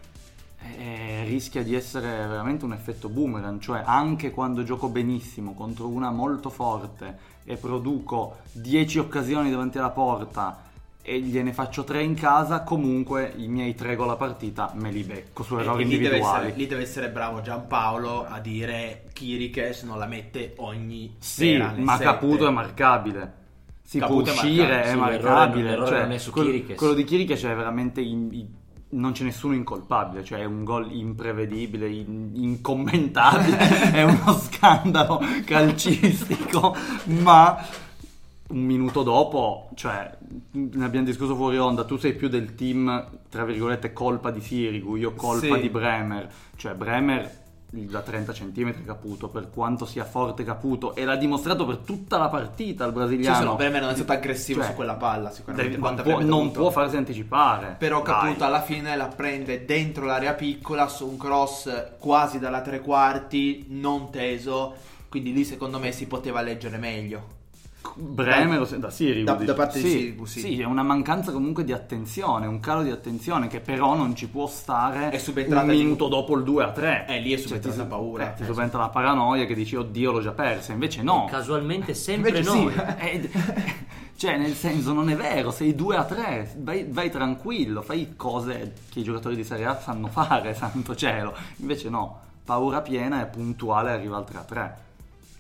eh, 0.77 1.23
rischia 1.25 1.63
di 1.63 1.73
essere 1.75 2.07
veramente 2.27 2.65
un 2.65 2.73
effetto 2.73 3.09
boomerang, 3.09 3.59
cioè 3.59 3.81
anche 3.85 4.31
quando 4.31 4.63
gioco 4.63 4.89
benissimo 4.89 5.53
contro 5.53 5.87
una 5.87 6.11
molto 6.11 6.49
forte 6.49 7.17
e 7.45 7.55
produco 7.55 8.37
10 8.51 8.99
occasioni 8.99 9.49
davanti 9.49 9.77
alla 9.77 9.89
porta 9.89 10.63
e 11.01 11.19
gliene 11.21 11.53
faccio 11.53 11.83
3 11.85 12.03
in 12.03 12.13
casa, 12.13 12.61
comunque 12.61 13.33
i 13.37 13.47
miei 13.47 13.73
3 13.73 13.95
gol 13.95 14.09
a 14.11 14.15
partita 14.15 14.71
me 14.75 14.91
li 14.91 15.03
becco 15.03 15.41
su 15.43 15.57
errori 15.57 15.81
E 15.81 15.85
lì 15.85 15.91
deve, 15.91 16.05
individuali. 16.05 16.43
essere, 16.45 16.57
lì 16.57 16.67
deve 16.67 16.81
essere 16.83 17.09
bravo 17.09 17.41
Giampaolo 17.41 18.25
a 18.27 18.39
dire 18.39 19.05
Kirikes 19.13 19.83
non 19.83 19.97
la 19.97 20.05
mette 20.05 20.53
ogni 20.57 21.15
Sì, 21.17 21.57
ma 21.57 21.93
sette. 21.93 22.03
Caputo 22.03 22.47
è 22.47 22.51
marcabile. 22.51 23.33
Si 23.81 23.97
Caputo 23.97 24.23
può 24.23 24.31
è 24.33 24.35
uscire, 24.35 24.67
marcabile, 24.67 24.83
è 24.91 24.95
marcabile. 24.95 25.63
l'errore- 25.63 25.89
l'errore 25.89 26.17
cioè, 26.19 26.27
è 26.27 26.31
quello, 26.31 26.75
quello 26.75 26.93
di 26.93 27.03
Chiriches 27.05 27.43
è 27.45 27.55
veramente 27.55 28.01
in- 28.01 28.29
in- 28.31 28.47
non 28.91 29.11
c'è 29.11 29.23
nessuno 29.23 29.53
incolpabile, 29.53 30.23
cioè 30.23 30.39
è 30.39 30.45
un 30.45 30.63
gol 30.63 30.91
imprevedibile, 30.91 31.87
in- 31.89 32.31
incommentabile, 32.33 33.91
è 33.91 34.03
uno 34.03 34.33
scandalo 34.33 35.21
calcistico, 35.45 36.75
ma 37.05 37.65
un 38.49 38.61
minuto 38.65 39.03
dopo, 39.03 39.69
cioè 39.75 40.11
ne 40.51 40.83
abbiamo 40.83 41.05
discusso 41.05 41.35
fuori 41.35 41.59
onda, 41.59 41.83
tu 41.83 41.97
sei 41.97 42.13
più 42.15 42.29
del 42.29 42.55
team, 42.55 43.07
tra 43.29 43.45
virgolette, 43.45 43.93
colpa 43.93 44.31
di 44.31 44.41
Sirigu, 44.41 44.95
io 44.95 45.13
colpa 45.13 45.55
Sì. 45.55 45.61
di 45.61 45.69
Bremer, 45.69 46.27
cioè 46.55 46.73
Bremer 46.73 47.38
da 47.71 48.01
30 48.01 48.31
cm 48.33 48.83
Caputo, 48.83 49.27
per 49.29 49.49
quanto 49.49 49.85
sia 49.85 50.03
forte 50.03 50.43
Caputo, 50.43 50.95
e 50.95 51.05
l'ha 51.05 51.15
dimostrato 51.15 51.65
per 51.65 51.77
tutta 51.77 52.17
la 52.17 52.27
partita 52.29 52.83
il 52.85 52.89
Sì, 52.91 52.95
brasiliano. 52.97 53.37
se 53.37 53.43
no, 53.43 53.55
Bremer 53.55 53.81
non 53.81 53.91
è 53.91 53.95
stato 53.95 54.11
aggressivo 54.11 54.61
Cioè, 54.61 54.69
su 54.69 54.75
quella 54.75 54.95
palla 54.95 55.29
sicuramente 55.29 55.75
Deve- 55.77 55.81
non, 55.81 56.01
può, 56.03 56.19
non 56.21 56.51
può 56.51 56.69
farsi 56.71 56.97
anticipare. 56.97 57.75
Però 57.77 58.01
Dai. 58.01 58.13
Caputo 58.13 58.43
alla 58.43 58.61
fine 58.61 58.95
la 58.95 59.07
prende 59.07 59.65
dentro 59.65 60.05
l'area 60.05 60.33
piccola 60.33 60.87
su 60.87 61.07
un 61.07 61.17
cross 61.17 61.97
quasi 61.99 62.39
dalla 62.39 62.61
tre 62.61 62.81
quarti, 62.81 63.65
non 63.69 64.09
teso, 64.09 64.73
quindi 65.07 65.31
lì 65.33 65.43
secondo 65.43 65.77
me 65.79 65.91
si 65.91 66.07
poteva 66.07 66.41
leggere 66.41 66.77
meglio. 66.77 67.37
Bremer 67.95 68.67
da, 68.67 68.77
da 68.77 68.89
Sirigu, 68.89 69.25
Da- 69.25 69.33
da 69.35 69.53
parte 69.53 69.81
di 69.81 69.89
Sì, 69.89 69.97
Sirigu, 69.97 70.25
sì. 70.25 70.59
è 70.61 70.65
una 70.65 70.83
mancanza 70.83 71.31
comunque 71.31 71.63
di 71.63 71.71
attenzione, 71.71 72.45
un 72.45 72.59
calo 72.59 72.83
di 72.83 72.91
attenzione 72.91 73.47
che 73.47 73.59
però 73.61 73.95
non 73.95 74.15
ci 74.15 74.27
può 74.27 74.47
stare 74.47 75.09
È 75.09 75.17
subentrata 75.17 75.63
un 75.65 75.71
di- 75.71 75.77
minuto 75.77 76.07
dopo 76.07 76.35
il 76.37 76.43
2 76.43 76.63
a 76.63 76.71
3. 76.71 77.05
Eh, 77.07 77.19
lì 77.19 77.33
è 77.33 77.37
subentrata 77.37 77.75
ti, 77.75 77.81
la 77.81 77.87
paura. 77.87 78.31
eh, 78.33 78.35
ti 78.35 78.43
Eh, 78.43 78.45
subentra 78.45 78.79
la 78.79 78.89
paranoia 78.89 79.45
che 79.45 79.53
dici 79.53 79.75
oddio 79.75 80.11
l'ho 80.11 80.21
già 80.21 80.31
persa, 80.31 80.71
invece 80.73 81.01
no. 81.01 81.27
Casualmente 81.29 81.93
sempre 81.93 82.29
Invece 82.29 82.49
noi. 82.49 82.71
sì. 82.73 82.79
Eh, 82.99 83.29
cioè, 84.15 84.37
nel 84.37 84.53
senso, 84.55 84.91
non 84.93 85.09
è 85.09 85.15
vero, 85.15 85.49
sei 85.51 85.73
2 85.73 85.95
a 85.95 86.03
3, 86.03 86.55
vai, 86.57 86.85
vai 86.89 87.09
tranquillo, 87.09 87.81
fai 87.81 88.15
cose 88.17 88.73
che 88.89 88.99
i 88.99 89.03
giocatori 89.03 89.35
di 89.37 89.43
Serie 89.45 89.65
A 89.65 89.79
sanno 89.79 90.07
fare, 90.07 90.53
santo 90.55 90.95
cielo. 90.95 91.33
Invece 91.57 91.89
no, 91.89 92.19
paura 92.43 92.81
piena 92.81 93.21
e 93.21 93.25
puntuale 93.27 93.91
arriva 93.91 94.17
al 94.17 94.25
3 94.25 94.37
a 94.37 94.43
3. 94.43 94.77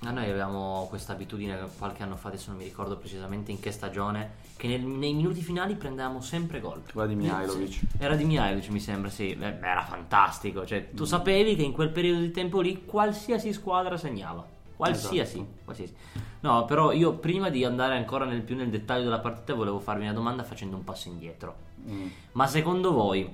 Ma 0.01 0.11
noi 0.11 0.29
avevamo 0.29 0.85
questa 0.87 1.11
abitudine 1.11 1.59
qualche 1.77 2.03
anno 2.03 2.15
fa, 2.15 2.29
adesso 2.29 2.49
non 2.51 2.57
mi 2.59 2.63
ricordo 2.63 2.95
precisamente 2.95 3.51
in 3.51 3.59
che 3.59 3.71
stagione, 3.71 4.35
che 4.55 4.67
nel- 4.67 4.79
nei 4.81 5.13
minuti 5.13 5.41
finali 5.41 5.75
prendevamo 5.75 6.21
sempre 6.21 6.61
gol. 6.61 6.81
Quella 6.89 7.05
di 7.07 7.15
Mihailovic. 7.15 7.69
Sì, 7.73 7.87
Era 7.97 8.15
di 8.15 8.23
Mihailovic 8.23 8.69
mi 8.69 8.79
sembra, 8.79 9.09
sì, 9.09 9.31
Eh, 9.31 9.35
beh, 9.35 9.59
era 9.59 9.83
fantastico, 9.83 10.65
cioè 10.65 10.87
Mm. 10.91 10.95
tu 10.95 11.03
sapevi 11.03 11.55
che 11.57 11.63
in 11.63 11.73
quel 11.73 11.89
periodo 11.89 12.21
di 12.21 12.31
tempo 12.31 12.61
lì 12.61 12.85
qualsiasi 12.85 13.51
squadra 13.51 13.97
segnava. 13.97 14.45
Qualsiasi, 14.77 15.39
Esatto. 15.39 15.47
qualsiasi. 15.65 15.93
No, 16.41 16.63
però 16.63 16.93
io 16.93 17.15
prima 17.15 17.49
di 17.49 17.65
andare 17.65 17.97
ancora 17.97 18.23
nel 18.23 18.41
più 18.43 18.55
nel 18.55 18.69
dettaglio 18.69 19.03
della 19.03 19.19
partita 19.19 19.53
volevo 19.53 19.79
farvi 19.81 20.03
una 20.03 20.13
domanda 20.13 20.43
facendo 20.45 20.77
un 20.77 20.85
passo 20.85 21.09
indietro. 21.09 21.55
Mm. 21.89 22.07
Ma 22.31 22.47
secondo 22.47 22.93
voi 22.93 23.29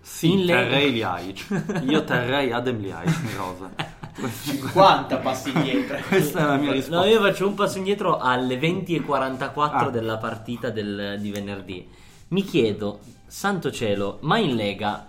Sì, 0.00 0.32
In 0.40 0.46
terrei 0.46 0.92
Liaic. 0.92 1.82
Io 1.88 2.04
terrei 2.04 2.52
Adem 2.52 2.78
Liaic 2.80 3.18
in 3.24 3.36
rosa. 3.36 3.70
50 4.28 5.16
passi 5.18 5.50
indietro. 5.50 5.98
Questa 6.08 6.38
è 6.38 6.42
la 6.44 6.56
mia 6.56 6.72
risposta. 6.72 6.96
No, 7.00 7.04
io 7.10 7.20
faccio 7.20 7.46
un 7.46 7.54
passo 7.54 7.78
indietro 7.78 8.18
alle 8.18 8.58
20.44 8.58 9.86
Ah. 9.86 9.90
della 9.90 10.16
partita 10.18 10.70
del- 10.70 11.16
di 11.20 11.30
venerdì. 11.30 11.88
Mi 12.28 12.42
chiedo, 12.42 13.00
santo 13.26 13.70
cielo, 13.70 14.18
ma 14.22 14.38
in 14.38 14.54
Lega 14.54 15.08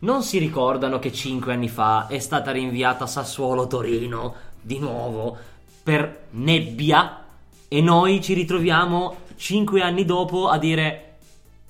non 0.00 0.22
si 0.22 0.38
ricordano 0.38 0.98
che 0.98 1.12
5 1.12 1.52
anni 1.52 1.68
fa 1.68 2.06
è 2.06 2.18
stata 2.18 2.50
rinviata 2.50 3.06
Sassuolo-Torino 3.06 4.34
di 4.60 4.78
nuovo 4.78 5.36
per 5.82 6.24
nebbia 6.30 7.24
e 7.68 7.80
noi 7.80 8.20
ci 8.22 8.34
ritroviamo 8.34 9.16
5 9.36 9.80
anni 9.82 10.04
dopo 10.04 10.48
a 10.48 10.58
dire 10.58 11.02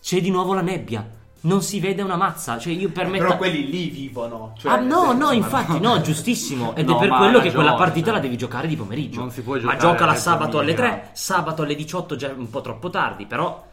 c'è 0.00 0.20
di 0.20 0.30
nuovo 0.30 0.54
la 0.54 0.60
nebbia. 0.62 1.06
Non 1.46 1.62
si 1.62 1.78
vede 1.80 2.02
una 2.02 2.16
mazza, 2.16 2.58
cioè 2.58 2.72
io 2.72 2.90
per 2.90 3.06
me 3.06 3.18
Però 3.18 3.36
quelli 3.36 3.68
lì 3.70 3.88
vivono. 3.88 4.52
Cioè, 4.58 4.72
ah 4.72 4.80
no, 4.80 5.00
senso, 5.00 5.12
no, 5.16 5.26
ma 5.26 5.32
infatti, 5.34 5.80
no, 5.80 6.00
giustissimo. 6.00 6.74
Ed 6.74 6.88
No, 6.88 6.96
è 6.96 6.98
per 7.00 7.08
ma 7.08 7.16
quello 7.18 7.38
che 7.38 7.44
ragione, 7.44 7.64
quella 7.64 7.74
partita 7.76 8.06
cioè. 8.06 8.14
la 8.16 8.20
devi 8.20 8.36
giocare 8.36 8.66
di 8.66 8.76
pomeriggio. 8.76 9.20
Non 9.20 9.30
si 9.30 9.42
può 9.42 9.54
ma 9.54 9.60
giocare 9.60 9.78
giocala 9.78 10.10
alle 10.12 10.20
sabato 10.20 10.58
alle 10.58 10.74
3, 10.74 10.86
2000. 10.88 11.10
sabato 11.12 11.62
alle 11.62 11.74
18 11.74 12.16
già 12.16 12.32
un 12.36 12.50
po' 12.50 12.60
troppo 12.62 12.90
tardi, 12.90 13.26
però 13.26 13.64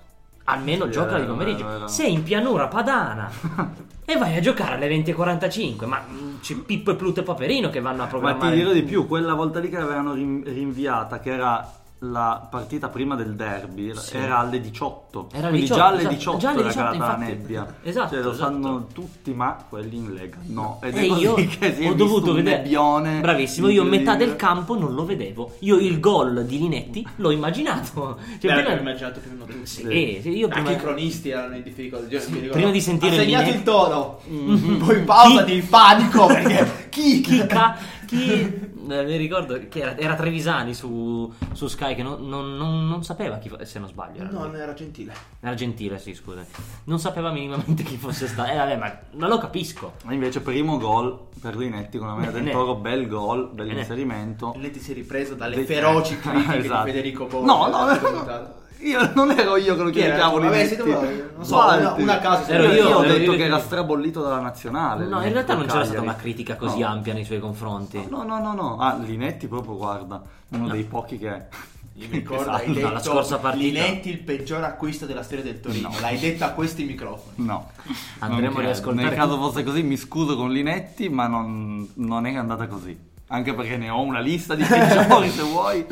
almeno 0.46 0.86
Sì, 0.86 0.92
giocala 0.92 1.16
di 1.20 1.22
vero, 1.22 1.34
pomeriggio. 1.34 1.64
vero, 1.66 1.74
vero. 1.78 1.88
Sei 1.88 2.14
in 2.14 2.24
pianura 2.24 2.68
padana 2.68 3.32
e 4.06 4.18
vai 4.18 4.36
a 4.36 4.40
giocare 4.42 4.76
alle 4.76 4.88
20.45, 4.90 5.86
ma 5.88 6.04
mm, 6.08 6.40
c'è 6.42 6.56
Pippo 6.56 6.92
e 6.92 6.96
Pluto 6.96 7.22
e 7.22 7.24
Paperino 7.24 7.70
che 7.70 7.80
vanno 7.80 8.02
a 8.02 8.06
Ma 8.06 8.10
programmare. 8.10 8.52
ti 8.52 8.58
dirò 8.58 8.72
di 8.72 8.84
più, 8.84 9.08
quella 9.08 9.34
volta 9.34 9.60
lì 9.60 9.70
che 9.70 9.78
l'avevano 9.78 10.14
rin- 10.14 10.44
rinviata, 10.46 11.20
che 11.20 11.32
era 11.32 11.72
la 12.06 12.46
partita 12.50 12.90
prima 12.90 13.16
del 13.16 13.36
derby, 13.36 13.94
Sì. 13.96 14.18
era 14.18 14.40
alle 14.40 14.60
18. 14.60 15.30
Era 15.32 15.48
alle 15.48 15.58
Quindi 15.60 15.62
18, 15.68 15.80
già 15.80 15.88
alle 15.88 15.98
esatto, 16.00 16.14
18 16.16 16.38
già 16.38 16.50
alle 16.50 16.60
era 16.60 16.68
18, 16.68 16.86
calata 16.98 17.12
la 17.12 17.18
nebbia. 17.26 17.76
Esatto, 17.84 18.10
Cioè, 18.16 18.24
lo 18.24 18.32
esatto. 18.32 18.52
sanno 18.52 18.88
tutti, 18.94 19.34
ma 19.34 19.66
quelli 19.70 19.96
in 19.96 20.14
Lega 20.14 20.38
no. 20.48 20.80
Ed 20.84 20.98
E 20.98 21.02
è 21.02 21.08
così 21.08 21.22
io 21.22 21.34
che 21.60 21.74
si 21.76 21.84
è 21.84 21.90
ho 21.90 21.94
dovuto 21.94 22.34
vedere. 22.34 22.58
nebbione 22.58 23.20
Bravissimo, 23.22 23.70
io 23.70 23.84
metà 23.84 24.16
del 24.16 24.36
campo 24.36 24.78
non 24.78 24.94
lo 24.94 25.06
vedevo. 25.06 25.56
Io 25.60 25.78
il 25.78 26.00
gol 26.02 26.46
di 26.46 26.58
Linetti 26.60 27.08
l'ho 27.18 27.32
immaginato. 27.32 28.18
Cioè, 28.40 28.54
Beh, 28.54 28.62
prima- 28.64 28.80
immaginato 28.80 29.20
più 29.22 29.30
o 29.30 29.34
meno 29.34 29.46
tutti. 29.46 29.66
Sì, 29.66 30.20
sì, 30.22 30.30
io 30.38 30.48
prima... 30.50 30.68
Anche 30.70 30.82
i 30.82 30.84
cronisti 30.84 31.30
erano 31.30 31.56
in 31.56 31.64
difficoltà. 31.64 32.08
Ricordo- 32.20 32.50
prima 32.50 32.72
di 32.72 32.82
sentire 32.82 33.16
ha 33.16 33.20
segnato 33.20 33.50
il 33.50 33.64
tono. 33.64 34.20
Mhm. 34.28 34.78
Poi 34.86 35.00
pausa 35.04 35.44
Chi- 35.46 35.54
di 35.54 35.62
panico 35.62 36.26
perché 36.28 36.88
chi? 36.90 37.22
chi, 37.22 37.46
ca- 37.46 37.78
chi- 38.06 38.72
eh, 38.90 39.04
mi 39.04 39.16
ricordo 39.18 39.60
che 39.70 39.80
era, 39.80 39.98
era 39.98 40.16
Trevisani 40.16 40.74
su, 40.74 41.32
su 41.54 41.68
Sky 41.68 41.96
che 41.96 42.04
non, 42.04 42.28
non- 42.28 42.56
non- 42.58 42.88
non 42.88 43.04
sapeva 43.04 43.38
chi 43.38 43.50
fo- 43.50 43.64
se 43.66 43.80
non 43.80 43.88
sbaglio 43.88 44.22
era, 44.22 44.30
No, 44.30 44.48
lui. 44.48 44.60
era 44.60 44.74
gentile. 44.74 45.14
era 45.40 45.54
gentile 45.56 46.00
sì 46.00 46.14
scusa 46.14 46.46
non 46.86 47.00
sapeva 47.00 47.32
minimamente 47.32 47.84
chi 47.84 47.98
fosse 47.98 48.28
stato 48.28 48.52
eh 48.52 48.56
vabbè 48.56 48.76
ma 48.78 48.98
non 49.12 49.30
lo 49.30 49.38
capisco 49.38 49.94
Ma 50.04 50.14
invece 50.14 50.42
primo 50.42 50.78
gol 50.78 51.18
per 51.42 51.56
Linetti 51.58 51.98
con 51.98 52.08
la 52.08 52.16
maglia 52.16 52.32
del. 52.32 52.50
Toro, 52.52 52.76
bel 52.76 53.08
gol, 53.08 53.50
bel 53.52 53.68
Bene. 53.68 53.80
inserimento. 53.82 54.54
Lei 54.58 54.72
ti 54.72 54.80
si 54.80 54.92
è 54.92 54.94
ripreso 54.94 55.36
dalle 55.36 55.56
De- 55.58 55.66
feroci 55.66 56.18
critiche 56.20 56.58
Esatto. 56.60 56.86
di 56.86 56.92
Federico. 56.92 57.28
No, 57.42 57.68
no, 57.68 57.86
no, 57.86 58.10
no, 58.10 58.54
io 58.84 59.12
non 59.16 59.32
ero 59.32 59.58
io 59.58 59.76
che 59.76 59.84
lo 59.84 59.90
Chi 59.90 60.00
era? 60.00 60.10
criticavo 60.14 60.40
Vabbè, 60.40 60.64
Linetti. 60.64 60.90
non 61.36 61.46
so, 61.46 61.54
Guardi. 61.56 61.84
una- 61.84 61.94
una 61.94 62.14
a 62.14 62.20
caso 62.20 62.52
Ero 62.52 62.64
io, 62.72 62.84
voi. 62.84 62.94
ho 62.94 63.02
detto 63.02 63.32
io 63.32 63.38
che 63.38 63.44
era 63.46 63.60
strabollito 63.60 64.22
dalla 64.22 64.40
nazionale. 64.40 65.06
no 65.06 65.24
in 65.26 65.32
realtà 65.34 65.56
non 65.56 65.66
c'era 65.68 65.84
stata 65.86 66.02
una 66.02 66.16
critica 66.16 66.56
così 66.56 66.80
No. 66.80 66.88
ampia 66.88 67.14
nei 67.14 67.24
suoi 67.26 67.40
confronti 67.40 68.06
No, 68.10 68.24
no, 68.24 68.40
no, 68.40 68.54
no. 68.54 68.78
Ah, 68.80 68.98
Linetti 69.04 69.48
proprio, 69.48 69.76
guarda, 69.78 70.22
uno 70.50 70.68
dei 70.70 70.84
pochi 70.84 71.18
che... 71.18 71.72
Io 71.98 72.08
mi 72.10 72.18
ricordo, 72.18 72.46
che 72.58 72.64
hai 72.66 72.74
detto 72.74 72.90
la 72.90 73.00
scorsa 73.00 73.38
partita. 73.38 73.64
Linetti 73.66 74.10
il 74.10 74.18
peggior 74.18 74.64
acquisto 74.64 75.06
della 75.06 75.22
storia 75.22 75.44
del 75.44 75.60
Torino. 75.60 75.92
L'hai 76.02 76.18
detto 76.18 76.44
a 76.44 76.50
questi 76.50 76.86
microfoni. 76.86 77.46
No. 77.46 77.70
Andremo 78.18 78.58
a 78.58 78.62
riascoltare. 78.62 79.10
Nel 79.10 79.16
caso 79.16 79.38
fosse 79.38 79.64
così 79.64 79.84
mi 79.84 79.96
scuso 79.96 80.36
con 80.36 80.50
Linetti, 80.52 81.08
ma 81.10 81.28
non, 81.28 81.88
non 81.96 82.26
è 82.26 82.36
andata 82.36 82.66
così. 82.66 82.98
Anche 83.28 83.54
perché 83.54 83.78
ne 83.78 83.90
ho 83.92 84.02
una 84.02 84.22
lista 84.22 84.56
di 84.56 84.64
peggiori 84.68 85.30
se 85.30 85.44
vuoi. 85.44 85.86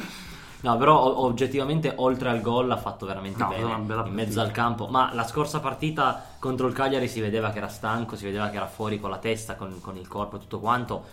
No, 0.62 0.78
però 0.78 1.18
oggettivamente 1.24 1.94
oltre 1.98 2.30
al 2.30 2.42
gol 2.42 2.70
ha 2.72 2.78
fatto 2.78 3.06
veramente 3.08 3.42
No, 3.42 3.50
bene 3.50 3.62
in 3.74 3.86
mezzo 3.86 3.96
partita. 4.06 4.42
al 4.42 4.52
campo. 4.52 4.88
Ma 4.88 5.12
la 5.14 5.26
scorsa 5.26 5.60
partita 5.60 6.24
contro 6.40 6.68
il 6.68 6.74
Cagliari 6.74 7.08
si 7.08 7.20
vedeva 7.20 7.50
che 7.50 7.58
era 7.58 7.68
stanco, 7.68 8.16
si 8.16 8.26
vedeva 8.26 8.50
che 8.50 8.58
era 8.58 8.68
fuori 8.68 9.00
con 9.00 9.10
la 9.10 9.18
testa, 9.18 9.56
con, 9.56 9.80
con 9.82 9.98
il 9.98 10.08
corpo 10.08 10.36
e 10.36 10.40
tutto 10.40 10.60
quanto. 10.60 11.04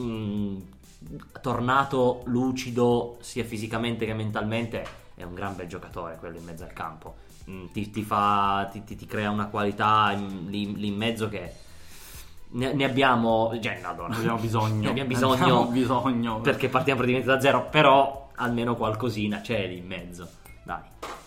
Mm, 0.00 0.56
tornato 1.40 2.22
lucido 2.24 3.18
sia 3.20 3.44
fisicamente 3.44 4.06
che 4.06 4.14
mentalmente, 4.14 4.86
è 5.14 5.22
un 5.22 5.34
gran 5.34 5.54
bel 5.54 5.66
giocatore 5.68 6.16
quello 6.18 6.38
in 6.38 6.44
mezzo 6.44 6.64
al 6.64 6.72
campo. 6.72 7.16
Mm, 7.50 7.66
ti, 7.72 7.90
ti 7.90 8.02
fa, 8.02 8.68
ti, 8.72 8.82
ti- 8.84 9.06
crea 9.06 9.30
una 9.30 9.46
qualità 9.46 10.12
in- 10.12 10.46
lì, 10.48 10.74
lì 10.74 10.88
in 10.88 10.96
mezzo 10.96 11.28
che 11.28 11.52
ne, 12.48 12.72
ne 12.72 12.84
abbiamo, 12.84 13.52
cioè, 13.60 13.78
no, 13.82 13.90
allora, 13.90 14.08
Ne 14.14 14.16
abbiamo 14.16 14.38
bisogno. 14.38 14.80
ne 14.82 14.88
abbiamo 14.88 15.08
Ne 15.08 15.14
bisogno, 15.14 15.34
abbiamo 15.42 15.64
bisogno. 15.66 16.40
perché 16.40 16.68
partiamo 16.68 17.00
praticamente 17.00 17.32
da 17.34 17.40
zero, 17.40 17.68
però 17.70 18.25
almeno 18.36 18.76
qualcosina 18.76 19.40
c'è 19.40 19.66
lì 19.66 19.78
in 19.78 19.86
mezzo. 19.86 20.28
Dai, 20.64 20.80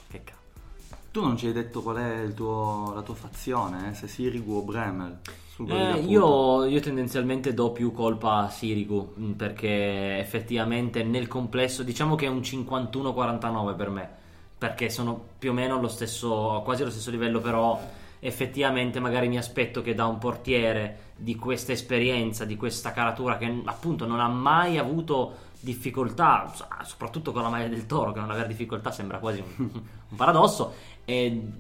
che 0.09 0.23
cazzo. 0.23 0.37
Tu 1.11 1.21
non 1.21 1.37
ci 1.37 1.47
hai 1.47 1.53
detto 1.53 1.81
qual 1.81 1.97
è 1.97 2.21
il 2.21 2.33
tuo- 2.33 2.91
la 2.93 3.01
tua 3.01 3.15
fazione, 3.15 3.89
eh? 3.89 3.93
se 3.93 4.07
Sirigu 4.07 4.53
o 4.55 4.61
di 5.63 5.71
Eh, 5.71 5.99
io, 6.07 6.65
io 6.65 6.79
tendenzialmente 6.79 7.53
do 7.53 7.71
più 7.71 7.91
colpa 7.91 8.37
a 8.37 8.49
Sirigu 8.49 9.13
mh, 9.15 9.31
perché 9.31 10.17
effettivamente 10.19 11.03
nel 11.03 11.27
complesso 11.27 11.83
diciamo 11.83 12.15
che 12.15 12.27
è 12.27 12.29
un 12.29 12.39
51-49 12.39 13.75
per 13.75 13.89
me 13.89 14.09
perché 14.57 14.89
sono 14.89 15.21
più 15.37 15.51
o 15.51 15.53
meno 15.53 15.77
allo 15.77 15.87
stesso, 15.87 16.61
quasi 16.63 16.81
allo 16.81 16.91
stesso 16.91 17.11
livello 17.11 17.39
però 17.39 17.79
effettivamente 18.19 18.99
magari 18.99 19.27
mi 19.29 19.37
aspetto 19.37 19.81
che 19.81 19.95
da 19.95 20.05
un 20.05 20.17
portiere 20.17 21.13
di 21.15 21.35
questa 21.35 21.71
esperienza, 21.71 22.45
di 22.45 22.55
questa 22.57 22.91
caratura 22.91 23.37
che 23.37 23.61
appunto 23.65 24.05
non 24.05 24.19
ha 24.19 24.27
mai 24.27 24.77
avuto 24.77 25.47
difficoltà, 25.59 26.51
so- 26.53 26.67
soprattutto 26.83 27.31
con 27.31 27.41
la 27.41 27.49
maglia 27.49 27.67
del 27.67 27.85
toro 27.85 28.11
che 28.11 28.19
non 28.19 28.31
avere 28.31 28.47
difficoltà 28.47 28.91
sembra 28.91 29.17
quasi 29.19 29.43
un, 29.57 29.69
un 30.09 30.15
paradosso 30.15 30.73
e 31.05 31.51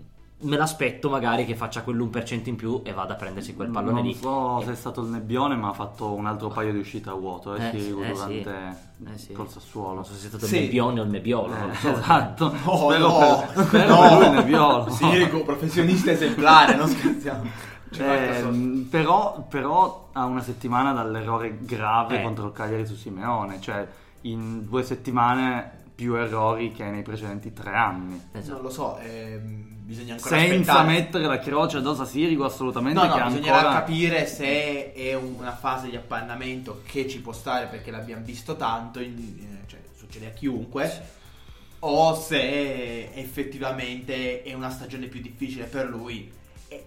me 0.41 0.55
l'aspetto 0.55 1.09
magari 1.09 1.45
che 1.45 1.53
faccia 1.53 1.83
quell'1% 1.85 2.47
in 2.47 2.55
più 2.55 2.79
e 2.85 2.93
vada 2.93 3.11
a 3.13 3.15
prendersi 3.17 3.53
quel 3.55 3.67
pallone 3.71 3.95
non 3.95 4.03
lì. 4.05 4.13
so 4.15 4.61
E- 4.61 4.65
se 4.65 4.71
è 4.71 4.75
stato 4.75 5.01
il 5.01 5.07
nebbione, 5.09 5.55
ma 5.57 5.67
ha 5.69 5.73
fatto 5.73 6.13
un 6.13 6.25
altro 6.27 6.47
paio 6.47 6.71
di 6.71 6.79
uscite 6.79 7.09
a 7.09 7.13
vuoto, 7.13 7.55
eh, 7.55 7.61
Eh, 7.71 7.77
eh, 7.77 7.89
durante 7.89 8.77
sì. 8.97 9.03
Eh, 9.13 9.17
sì. 9.17 9.33
col 9.33 9.49
Sassuolo. 9.49 9.95
Non 9.95 10.05
so 10.05 10.13
se 10.13 10.19
sia 10.19 10.29
stato 10.29 10.45
Sì. 10.45 10.55
il 10.55 10.61
nebbione 10.63 10.99
o 11.01 11.03
il 11.03 11.09
nebbiolo. 11.09 11.55
non 11.57 11.67
lo 11.67 11.73
so. 11.73 11.89
Esatto. 11.91 12.53
Oh, 12.63 12.89
spero 12.89 13.07
no, 13.09 13.47
per, 13.53 13.65
spero 13.65 13.93
no. 13.95 13.99
per 13.99 14.17
lui 14.17 14.29
Nebbiolo. 14.29 14.89
Sirico, 14.91 15.43
professionista 15.43 16.11
esemplare, 16.11 16.75
non 16.75 16.87
scherziamo. 16.87 17.49
Eh, 17.97 18.85
però, 18.89 19.45
però 19.49 20.09
ha 20.13 20.25
una 20.25 20.41
settimana 20.41 20.93
dall'errore 20.93 21.57
grave 21.61 22.19
Eh. 22.19 22.23
contro 22.23 22.47
il 22.47 22.53
Cagliari 22.53 22.85
su 22.85 22.95
Simeone, 22.95 23.59
cioè 23.61 23.87
in 24.21 24.67
due 24.67 24.83
settimane 24.83 25.77
più 25.95 26.15
errori 26.15 26.71
che 26.71 26.83
nei 26.85 27.01
precedenti 27.01 27.51
tre 27.51 27.73
anni. 27.75 28.21
Esatto. 28.31 28.53
Non 28.53 28.61
lo 28.61 28.69
so, 28.69 28.97
ehm, 28.99 29.65
bisogna 29.83 30.13
ancora 30.13 30.37
Senza 30.37 30.71
aspettare. 30.73 30.87
mettere 30.87 31.25
la 31.25 31.39
croce 31.39 31.77
addosso 31.77 32.03
a 32.03 32.05
Sirigu 32.05 32.43
assolutamente 32.43 32.99
No, 33.01 33.07
no, 33.07 33.13
che 33.15 33.23
bisognerà 33.23 33.55
ancora... 33.57 33.73
capire 33.73 34.25
se 34.27 34.93
è 34.93 35.13
una 35.15 35.55
fase 35.55 35.89
di 35.89 35.95
appannamento 35.97 36.81
che 36.85 37.07
ci 37.09 37.19
può 37.21 37.33
stare 37.33 37.65
perché 37.65 37.91
l'abbiamo 37.91 38.23
visto 38.23 38.55
tanto, 38.55 38.99
in- 39.01 39.17
eh, 39.17 39.67
cioè 39.67 39.79
succede 39.97 40.27
a 40.27 40.31
chiunque, 40.31 41.17
o 41.79 42.13
se 42.15 43.11
effettivamente 43.13 44.43
è 44.43 44.53
una 44.53 44.69
stagione 44.69 45.07
più 45.07 45.21
difficile 45.21 45.65
per 45.65 45.87
lui. 45.89 46.31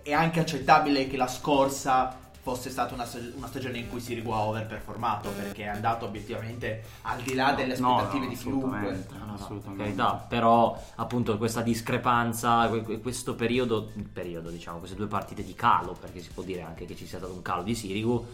È, 0.02 0.12
anche 0.12 0.38
accettabile 0.40 1.08
che 1.08 1.16
la 1.16 1.26
scorsa 1.26 2.16
fosse 2.40 2.70
stata 2.70 2.94
una, 2.94 3.04
stag- 3.04 3.34
una 3.36 3.46
stagione 3.48 3.78
in 3.78 3.88
cui 3.88 4.00
Sirigu 4.00 4.30
ha 4.30 4.42
overperformato 4.42 5.28
perché 5.30 5.64
è 5.64 5.68
andato 5.68 6.06
obiettivamente 6.06 6.82
al 7.02 7.20
di 7.22 7.34
là 7.34 7.52
delle 7.52 7.76
No, 7.78 7.96
aspettative 7.96 8.24
no, 8.24 8.30
di 8.30 8.36
chiunque. 8.36 8.78
assolutamente, 8.78 9.14
No, 9.14 9.24
no, 9.26 9.62
no, 9.64 9.76
carità, 9.76 10.24
però 10.28 10.80
appunto 10.96 11.36
questa 11.36 11.62
discrepanza, 11.62 12.68
que- 12.68 12.82
que- 12.82 13.00
questo 13.00 13.34
periodo, 13.34 13.90
periodo 14.12 14.50
diciamo, 14.50 14.78
queste 14.78 14.96
due 14.96 15.06
partite 15.06 15.44
di 15.44 15.54
calo, 15.54 15.96
perché 15.98 16.20
si 16.20 16.30
può 16.32 16.42
dire 16.42 16.62
anche 16.62 16.84
che 16.84 16.96
ci 16.96 17.06
sia 17.06 17.18
stato 17.18 17.32
un 17.32 17.42
calo 17.42 17.62
di 17.62 17.74
Sirigu, 17.74 18.26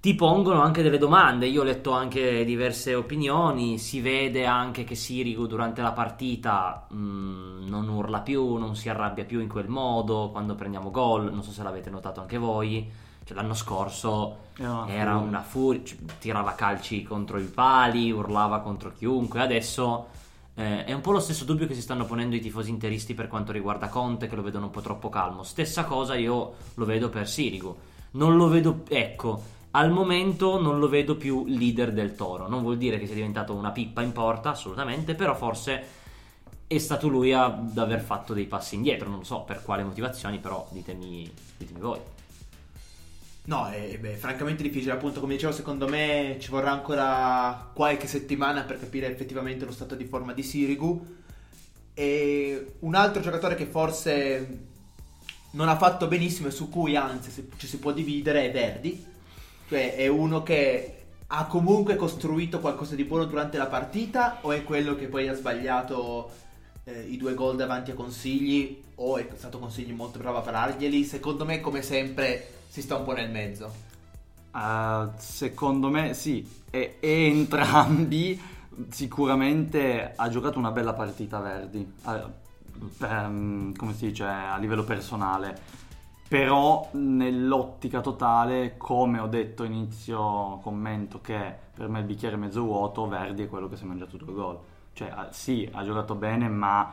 ti 0.00 0.14
pongono 0.14 0.60
anche 0.62 0.82
delle 0.82 0.98
domande. 0.98 1.46
Io 1.46 1.62
ho 1.62 1.64
letto 1.64 1.90
anche 1.92 2.44
diverse 2.44 2.94
opinioni. 2.94 3.78
Si 3.78 4.00
vede 4.00 4.46
anche 4.46 4.84
che 4.84 4.94
Sirigu 4.94 5.46
durante 5.46 5.82
la 5.82 5.92
partita 5.92 6.86
mh, 6.88 7.66
non 7.68 7.88
urla 7.88 8.20
più, 8.20 8.54
non 8.56 8.76
si 8.76 8.88
arrabbia 8.88 9.24
più 9.24 9.40
in 9.40 9.48
quel 9.48 9.68
modo 9.68 10.28
quando 10.30 10.54
prendiamo 10.54 10.90
gol. 10.90 11.32
Non 11.32 11.42
so 11.42 11.50
se 11.50 11.62
l'avete 11.62 11.90
notato 11.90 12.20
anche 12.20 12.38
voi. 12.38 12.88
Cioè, 13.24 13.36
l'anno 13.36 13.54
scorso 13.54 14.36
Era 14.56 14.70
una 14.72 14.88
era 14.88 15.12
furia. 15.12 15.28
una 15.28 15.42
furia, 15.42 15.84
cioè, 15.84 15.98
tirava 16.18 16.54
calci 16.54 17.02
contro 17.02 17.38
i 17.38 17.44
pali, 17.44 18.10
urlava 18.10 18.60
contro 18.60 18.92
chiunque. 18.96 19.40
Adesso 19.40 20.06
eh, 20.54 20.84
è 20.84 20.92
un 20.92 21.00
po' 21.02 21.10
lo 21.12 21.20
stesso 21.20 21.44
dubbio 21.44 21.66
che 21.66 21.74
si 21.74 21.82
stanno 21.82 22.04
ponendo 22.06 22.36
i 22.36 22.40
tifosi 22.40 22.70
interisti 22.70 23.14
per 23.14 23.28
quanto 23.28 23.52
riguarda 23.52 23.88
Conte, 23.88 24.28
che 24.28 24.36
lo 24.36 24.42
vedono 24.42 24.66
un 24.66 24.70
po' 24.70 24.80
troppo 24.80 25.08
calmo. 25.08 25.42
Stessa 25.42 25.84
cosa 25.84 26.14
io 26.14 26.54
lo 26.74 26.84
vedo 26.86 27.10
per 27.10 27.28
Sirigu. 27.28 27.76
Non 28.12 28.36
lo 28.36 28.48
vedo, 28.48 28.84
ecco, 28.88 29.42
al 29.78 29.92
momento 29.92 30.60
non 30.60 30.80
lo 30.80 30.88
vedo 30.88 31.16
più 31.16 31.44
leader 31.46 31.92
del 31.92 32.16
Toro. 32.16 32.48
Non 32.48 32.62
vuol 32.62 32.76
dire 32.76 32.98
che 32.98 33.06
sia 33.06 33.14
diventato 33.14 33.54
una 33.54 33.70
pippa 33.70 34.02
in 34.02 34.10
porta, 34.10 34.50
assolutamente, 34.50 35.14
però 35.14 35.36
forse 35.36 35.96
è 36.66 36.78
stato 36.78 37.06
lui 37.06 37.32
ad 37.32 37.78
aver 37.78 38.00
fatto 38.00 38.34
dei 38.34 38.46
passi 38.46 38.74
indietro. 38.74 39.08
Non 39.08 39.24
so 39.24 39.42
per 39.42 39.62
quale 39.62 39.84
motivazioni, 39.84 40.38
però 40.38 40.66
ditemi, 40.72 41.30
ditemi 41.56 41.78
voi. 41.78 42.00
No, 43.44 43.68
è 43.68 43.96
beh, 43.98 44.16
francamente 44.16 44.64
difficile, 44.64 44.92
appunto, 44.92 45.20
come 45.20 45.34
dicevo, 45.34 45.52
secondo 45.52 45.86
me 45.86 46.36
ci 46.40 46.50
vorrà 46.50 46.72
ancora 46.72 47.70
qualche 47.72 48.08
settimana 48.08 48.62
per 48.62 48.80
capire 48.80 49.08
effettivamente 49.08 49.64
lo 49.64 49.72
stato 49.72 49.94
di 49.94 50.04
forma 50.04 50.32
di 50.32 50.42
Sirigu. 50.42 51.16
E 51.94 52.74
un 52.80 52.94
altro 52.96 53.22
giocatore 53.22 53.54
che 53.54 53.66
forse 53.66 54.58
non 55.52 55.68
ha 55.68 55.76
fatto 55.76 56.08
benissimo 56.08 56.48
e 56.48 56.50
su 56.50 56.68
cui 56.68 56.96
anzi 56.96 57.48
ci 57.56 57.66
si 57.68 57.78
può 57.78 57.92
dividere 57.92 58.44
è 58.44 58.50
Verdi. 58.50 59.16
Cioè 59.68 59.94
è 59.96 60.06
uno 60.06 60.42
che 60.42 60.94
ha 61.26 61.46
comunque 61.46 61.96
costruito 61.96 62.58
qualcosa 62.58 62.94
di 62.94 63.04
buono 63.04 63.26
durante 63.26 63.58
la 63.58 63.66
partita 63.66 64.38
o 64.40 64.52
è 64.52 64.64
quello 64.64 64.94
che 64.94 65.08
poi 65.08 65.28
ha 65.28 65.34
sbagliato 65.34 66.30
eh, 66.84 67.02
i 67.02 67.18
due 67.18 67.34
gol 67.34 67.56
davanti 67.56 67.90
a 67.90 67.94
Consigli 67.94 68.82
o 68.94 69.18
è 69.18 69.28
stato 69.36 69.58
Consigli 69.58 69.92
molto 69.92 70.18
bravo 70.18 70.38
a 70.38 70.40
pararglieli? 70.40 71.04
Secondo 71.04 71.44
me 71.44 71.60
come 71.60 71.82
sempre 71.82 72.48
si 72.68 72.80
sta 72.80 72.96
un 72.96 73.04
po' 73.04 73.12
nel 73.12 73.30
mezzo. 73.30 73.86
Uh, 74.52 75.10
secondo 75.18 75.90
me 75.90 76.14
sì, 76.14 76.48
e, 76.70 76.96
e 76.98 77.26
entrambi 77.26 78.40
sicuramente 78.88 80.12
ha 80.16 80.28
giocato 80.30 80.58
una 80.58 80.70
bella 80.70 80.94
partita 80.94 81.40
Verdi, 81.40 81.92
uh, 82.04 83.04
um, 83.04 83.74
come 83.76 83.94
si 83.94 84.06
dice, 84.06 84.24
a 84.24 84.56
livello 84.56 84.84
personale. 84.84 85.77
Però 86.28 86.90
nell'ottica 86.92 88.02
totale, 88.02 88.76
come 88.76 89.18
ho 89.18 89.26
detto 89.26 89.64
inizio 89.64 90.58
commento 90.62 91.22
che 91.22 91.56
per 91.74 91.88
me 91.88 92.00
il 92.00 92.04
bicchiere 92.04 92.36
è 92.36 92.38
mezzo 92.38 92.62
vuoto, 92.62 93.08
Verdi 93.08 93.44
è 93.44 93.48
quello 93.48 93.66
che 93.66 93.76
si 93.76 93.84
è 93.84 93.86
mangiato 93.86 94.18
due 94.18 94.34
gol. 94.34 94.58
Cioè 94.92 95.08
ah, 95.08 95.28
sì, 95.32 95.66
ha 95.72 95.82
giocato 95.84 96.14
bene, 96.14 96.48
ma 96.48 96.92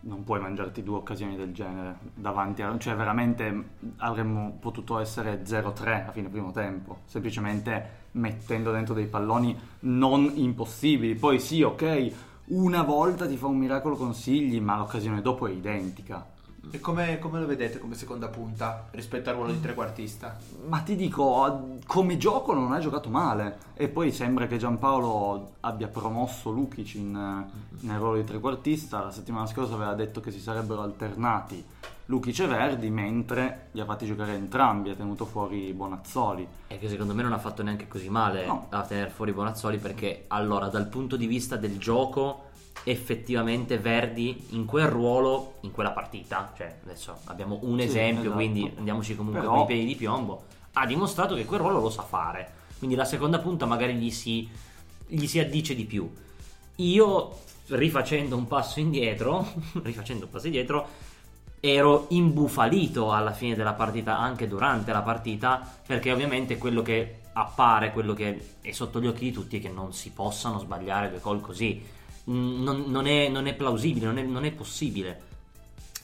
non 0.00 0.22
puoi 0.22 0.40
mangiarti 0.40 0.84
due 0.84 0.98
occasioni 0.98 1.36
del 1.36 1.52
genere 1.52 1.98
davanti 2.14 2.62
a... 2.62 2.78
Cioè 2.78 2.94
veramente 2.94 3.70
avremmo 3.96 4.56
potuto 4.60 5.00
essere 5.00 5.42
0-3 5.42 6.06
a 6.06 6.12
fine 6.12 6.28
primo 6.28 6.52
tempo, 6.52 6.98
semplicemente 7.06 8.04
mettendo 8.12 8.70
dentro 8.70 8.94
dei 8.94 9.06
palloni 9.06 9.58
non 9.80 10.30
impossibili. 10.34 11.16
Poi 11.16 11.40
sì, 11.40 11.60
ok, 11.62 12.12
una 12.46 12.82
volta 12.82 13.26
ti 13.26 13.36
fa 13.36 13.46
un 13.46 13.56
miracolo 13.56 13.96
consigli, 13.96 14.60
ma 14.60 14.76
l'occasione 14.76 15.22
dopo 15.22 15.48
è 15.48 15.50
identica. 15.50 16.34
E 16.70 16.80
come, 16.80 17.18
come 17.18 17.38
lo 17.40 17.46
vedete 17.46 17.78
come 17.78 17.94
seconda 17.94 18.28
punta 18.28 18.88
rispetto 18.90 19.30
al 19.30 19.36
ruolo 19.36 19.52
di 19.52 19.60
trequartista? 19.60 20.36
Ma 20.66 20.80
ti 20.80 20.96
dico, 20.96 21.78
come 21.86 22.16
gioco 22.16 22.52
non 22.52 22.72
ha 22.72 22.78
giocato 22.78 23.08
male. 23.08 23.58
E 23.74 23.88
poi 23.88 24.10
sembra 24.12 24.46
che 24.46 24.56
Giampaolo 24.56 25.52
abbia 25.60 25.88
promosso 25.88 26.50
Lukic 26.50 26.94
in, 26.94 27.12
nel 27.80 27.98
ruolo 27.98 28.16
di 28.16 28.24
trequartista. 28.24 29.02
La 29.02 29.10
settimana 29.12 29.46
scorsa 29.46 29.74
aveva 29.74 29.94
detto 29.94 30.20
che 30.20 30.30
si 30.30 30.40
sarebbero 30.40 30.82
alternati 30.82 31.64
Lukic 32.06 32.40
e 32.40 32.46
Verdi, 32.46 32.90
mentre 32.90 33.68
li 33.72 33.80
ha 33.80 33.84
fatti 33.84 34.06
giocare 34.06 34.34
entrambi, 34.34 34.90
ha 34.90 34.94
tenuto 34.94 35.24
fuori 35.24 35.72
Bonazzoli. 35.72 36.46
E 36.68 36.78
che 36.78 36.88
secondo 36.88 37.14
me 37.14 37.22
non 37.22 37.32
ha 37.32 37.38
fatto 37.38 37.62
neanche 37.62 37.88
così 37.88 38.08
male 38.08 38.46
No. 38.46 38.66
a 38.70 38.82
tenere 38.82 39.10
fuori 39.10 39.32
Bonazzoli 39.32 39.78
perché 39.78 40.24
allora 40.28 40.68
dal 40.68 40.86
punto 40.86 41.16
di 41.16 41.26
vista 41.26 41.56
del 41.56 41.78
gioco 41.78 42.45
effettivamente 42.84 43.78
Verdi 43.78 44.46
in 44.50 44.64
quel 44.64 44.86
ruolo, 44.86 45.54
in 45.62 45.70
quella 45.72 45.90
partita, 45.90 46.52
cioè 46.56 46.78
adesso 46.84 47.18
abbiamo 47.24 47.58
un 47.62 47.78
Sì, 47.78 47.84
esempio, 47.86 48.20
esatto. 48.22 48.34
quindi 48.36 48.72
andiamoci 48.76 49.16
comunque 49.16 49.40
Però- 49.40 49.52
con 49.54 49.62
i 49.62 49.66
piedi 49.66 49.84
di 49.86 49.96
piombo, 49.96 50.44
ha 50.74 50.86
dimostrato 50.86 51.34
che 51.34 51.44
quel 51.44 51.60
ruolo 51.60 51.80
lo 51.80 51.90
sa 51.90 52.02
fare. 52.02 52.52
Quindi 52.78 52.94
la 52.96 53.04
seconda 53.04 53.38
punta 53.38 53.64
magari 53.66 53.94
gli 53.94 54.10
si, 54.10 54.48
gli 55.06 55.26
si 55.26 55.38
addice 55.38 55.74
di 55.74 55.84
più. 55.84 56.08
Io, 56.76 57.38
rifacendo 57.68 58.36
un 58.36 58.46
passo 58.46 58.78
indietro, 58.80 59.46
rifacendo 59.82 60.26
un 60.26 60.30
passo 60.30 60.46
indietro, 60.46 60.86
ero 61.60 62.04
imbufalito 62.10 63.12
alla 63.12 63.32
fine 63.32 63.56
della 63.56 63.72
partita, 63.72 64.18
anche 64.18 64.46
durante 64.46 64.92
la 64.92 65.00
partita, 65.02 65.66
perché 65.86 66.12
ovviamente 66.12 66.58
quello 66.58 66.82
che 66.82 67.20
appare, 67.32 67.92
quello 67.92 68.12
che 68.14 68.56
è 68.60 68.70
sotto 68.72 69.00
gli 69.00 69.06
occhi 69.06 69.24
di 69.24 69.32
tutti 69.32 69.58
è 69.58 69.60
che 69.60 69.68
non 69.70 69.92
si 69.92 70.10
possano 70.10 70.58
sbagliare 70.58 71.08
due 71.10 71.20
gol 71.20 71.40
così. 71.40 71.82
Mm, 72.30 72.62
Non, 72.62 72.84
non 72.88 73.06
è, 73.06 73.28
non 73.28 73.46
è 73.46 73.54
plausibile, 73.54 74.06
non 74.06 74.18
è, 74.18 74.22
non 74.22 74.44
è 74.44 74.50
possibile. 74.52 75.20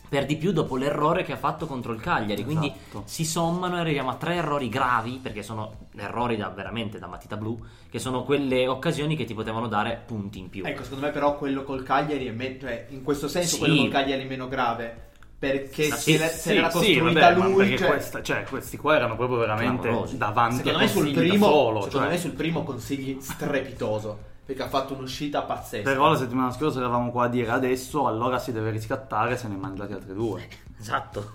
Per 0.09 0.26
di 0.26 0.37
più 0.37 0.52
dopo 0.52 0.76
l'errore 0.76 1.25
che 1.25 1.33
ha 1.33 1.37
fatto 1.38 1.64
contro 1.67 1.93
il 1.95 2.00
Cagliari, 2.00 2.45
quindi 2.45 2.67
Esatto. 2.67 3.02
si 3.07 3.25
sommano 3.25 3.76
e 3.76 3.81
arriviamo 3.81 4.11
a 4.11 4.14
tre 4.17 4.35
errori 4.35 4.69
gravi, 4.69 5.19
perché 5.23 5.43
sono 5.43 5.87
errori 5.97 6.37
da, 6.37 6.49
veramente 6.50 6.99
da 6.99 7.07
matita 7.07 7.38
blu, 7.38 7.59
che 7.88 7.99
sono 7.99 8.23
quelle 8.23 8.69
occasioni 8.69 9.17
che 9.17 9.25
ti 9.25 9.33
potevano 9.33 9.69
dare 9.69 10.02
punti 10.05 10.38
in 10.38 10.50
più. 10.50 10.64
Ecco, 10.67 10.83
secondo 10.85 11.07
me 11.07 11.12
però 11.12 11.39
quello 11.39 11.65
col 11.65 11.82
Cagliari 11.82 12.26
è 12.26 12.30
me- 12.30 12.58
cioè, 12.61 12.89
in 12.91 13.02
questo 13.02 13.26
senso 13.26 13.54
Sì. 13.54 13.58
quello 13.61 13.76
col 13.76 13.91
Cagliari 13.91 14.23
è 14.23 14.26
meno 14.26 14.49
grave. 14.49 15.11
Perché 15.39 15.89
Ah, 15.89 15.97
se, 15.97 16.13
sì, 16.13 16.19
l'è- 16.19 16.28
sì, 16.28 16.39
se 16.39 16.54
l'era 16.54 16.71
sì, 16.71 16.76
costruita 16.76 17.21
vabbè, 17.32 17.37
ma 17.39 17.47
lui. 17.49 17.76
cioè, 17.78 17.89
questa- 17.89 18.23
cioè, 18.23 18.45
questi 18.45 18.76
qua 18.76 18.95
erano 18.97 19.17
proprio 19.17 19.39
veramente 19.39 19.89
Clamorosi. 19.89 20.17
davanti 20.19 20.56
secondo 20.58 20.78
a 20.78 20.80
me 20.82 20.89
sul 20.89 21.11
primo, 21.11 21.47
solo. 21.47 21.80
secondo 21.82 22.06
cioè. 22.06 22.15
me 22.15 22.21
sul 22.21 22.30
primo 22.32 22.63
consigli 22.65 23.17
strepitoso. 23.19 24.19
Perché 24.45 24.63
ha 24.63 24.69
fatto 24.69 24.95
un'uscita 24.95 25.43
pazzesca. 25.43 25.89
Però 25.89 26.11
la 26.11 26.17
settimana 26.17 26.50
scorsa 26.50 26.78
eravamo 26.81 27.11
qua 27.13 27.25
a 27.25 27.28
dire 27.28 27.50
adesso 27.50 28.07
allora 28.07 28.39
si 28.39 28.52
deve 28.52 28.71
riscattare 28.71 29.37
se 29.37 29.47
ne 29.49 29.55
è 29.55 29.57
mangiati 29.57 29.93
altre 29.93 30.15
due. 30.15 30.47
Esatto. 30.81 31.33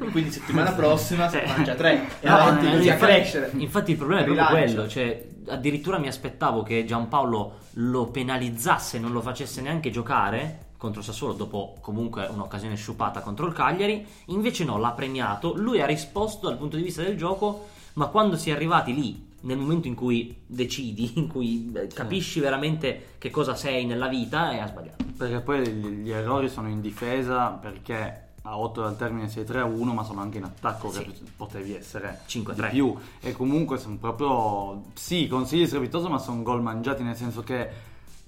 E 0.00 0.04
quindi 0.12 0.30
settimana 0.30 0.72
prossima 0.72 1.28
se 1.30 1.38
ne 1.38 1.44
Eh. 1.44 1.48
mangia 1.48 1.74
tre. 1.74 2.06
E 2.20 2.28
No, 2.28 2.34
avanti 2.36 2.66
eh, 2.66 2.70
così 2.72 2.88
a 2.90 2.92
infatti, 2.92 3.12
crescere. 3.12 3.50
infatti 3.54 3.90
il 3.92 3.96
problema 3.96 4.20
è 4.20 4.24
proprio 4.24 4.46
Rilancio. 4.46 4.74
quello, 4.74 4.88
cioè 4.88 5.28
addirittura 5.48 5.98
mi 5.98 6.08
aspettavo 6.08 6.62
che 6.62 6.84
Giampaolo 6.84 7.52
lo 7.74 8.06
penalizzasse, 8.08 8.98
non 8.98 9.12
lo 9.12 9.22
facesse 9.22 9.62
neanche 9.62 9.90
giocare 9.90 10.68
contro 10.76 11.00
Sassuolo 11.02 11.32
dopo 11.34 11.76
comunque 11.80 12.26
un'occasione 12.26 12.74
sciupata 12.76 13.20
contro 13.20 13.46
il 13.46 13.52
Cagliari, 13.54 14.06
invece 14.26 14.64
no, 14.64 14.78
l'ha 14.78 14.92
premiato, 14.92 15.54
lui 15.54 15.80
ha 15.80 15.86
risposto 15.86 16.46
dal 16.48 16.56
punto 16.58 16.76
di 16.76 16.82
vista 16.82 17.02
del 17.02 17.16
gioco, 17.16 17.68
ma 17.94 18.06
quando 18.06 18.36
si 18.36 18.50
è 18.50 18.54
arrivati 18.54 18.94
lì 18.94 19.28
nel 19.42 19.56
momento 19.58 19.88
in 19.88 19.94
cui 19.94 20.42
decidi, 20.46 21.12
in 21.16 21.28
cui 21.28 21.72
eh, 21.74 21.86
capisci 21.88 22.40
veramente 22.40 23.14
che 23.18 23.30
cosa 23.30 23.54
sei 23.54 23.84
nella 23.86 24.08
vita 24.08 24.52
e 24.52 24.58
ha 24.58 24.66
sbagliato. 24.66 25.04
Perché 25.16 25.40
poi 25.40 25.66
gli, 25.66 25.86
gli 26.02 26.10
errori 26.10 26.48
sono 26.48 26.68
in 26.68 26.80
difesa 26.80 27.48
perché 27.50 28.28
a 28.42 28.56
8 28.58 28.80
dal 28.80 28.96
termine 28.96 29.28
sei 29.28 29.44
3-1 29.44 29.92
ma 29.92 30.02
sono 30.02 30.20
anche 30.22 30.38
in 30.38 30.44
attacco 30.44 30.90
Sì. 30.90 31.02
che 31.04 31.12
potevi 31.36 31.74
essere 31.74 32.20
5-3. 32.26 32.54
di 32.54 32.62
più 32.70 32.96
e 33.20 33.32
comunque 33.32 33.76
sono 33.76 33.96
proprio 33.96 34.84
sì 34.94 35.26
consigli 35.28 35.66
strepitoso 35.66 36.08
ma 36.08 36.16
sono 36.18 36.42
gol 36.42 36.62
mangiati 36.62 37.02
nel 37.02 37.16
senso 37.16 37.42
che 37.42 37.68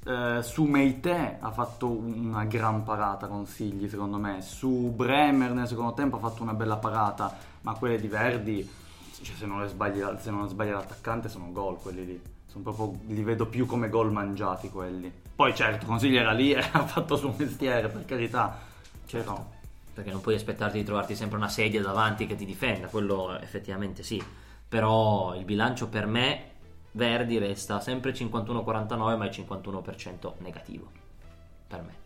eh, 0.04 0.40
su 0.42 0.64
Meite 0.64 1.38
ha 1.40 1.50
fatto 1.50 1.88
una 1.88 2.44
gran 2.44 2.82
parata 2.82 3.26
consigli 3.26 3.88
secondo 3.88 4.18
me 4.18 4.42
su 4.42 4.92
Bremer 4.94 5.52
nel 5.52 5.66
secondo 5.66 5.94
tempo 5.94 6.16
ha 6.16 6.20
fatto 6.20 6.42
una 6.42 6.52
bella 6.54 6.76
parata 6.76 7.34
ma 7.62 7.72
quelle 7.72 7.98
di 7.98 8.08
Verdi 8.08 8.68
cioè, 9.22 9.36
se, 9.36 9.46
non 9.46 9.60
le 9.60 9.68
sbagli, 9.68 10.02
se 10.18 10.30
non 10.30 10.48
sbaglia 10.48 10.74
l'attaccante 10.74 11.28
sono 11.28 11.50
gol 11.52 11.78
quelli 11.80 12.04
lì 12.04 12.22
sono 12.46 12.64
proprio, 12.64 12.98
li 13.06 13.22
vedo 13.22 13.46
più 13.46 13.66
come 13.66 13.88
gol 13.88 14.12
mangiati 14.12 14.68
quelli 14.68 15.10
poi 15.34 15.54
certo 15.54 15.86
consigli 15.86 16.16
era 16.16 16.32
lì 16.32 16.52
e 16.54 16.58
ha 16.58 16.86
fatto 16.86 17.14
il 17.14 17.20
suo 17.20 17.34
mestiere 17.36 17.88
per 17.88 18.04
carità 18.04 18.70
Certo. 19.12 19.32
Però- 19.32 19.50
Perché 19.92 20.10
non 20.10 20.22
puoi 20.22 20.36
aspettarti 20.36 20.78
di 20.78 20.84
trovarti 20.84 21.14
sempre 21.14 21.36
una 21.36 21.50
sedia 21.50 21.82
davanti 21.82 22.26
che 22.26 22.34
ti 22.34 22.46
difenda, 22.46 22.86
quello 22.86 23.38
effettivamente 23.38 24.02
sì. 24.02 24.22
Però 24.66 25.34
il 25.34 25.44
bilancio 25.44 25.88
per 25.88 26.06
me, 26.06 26.44
Verdi, 26.92 27.36
resta 27.36 27.78
sempre 27.78 28.12
51-49, 28.14 29.16
ma 29.18 29.26
è 29.26 29.28
51% 29.28 30.32
negativo. 30.38 30.90
Per 31.68 31.82
me. 31.82 32.01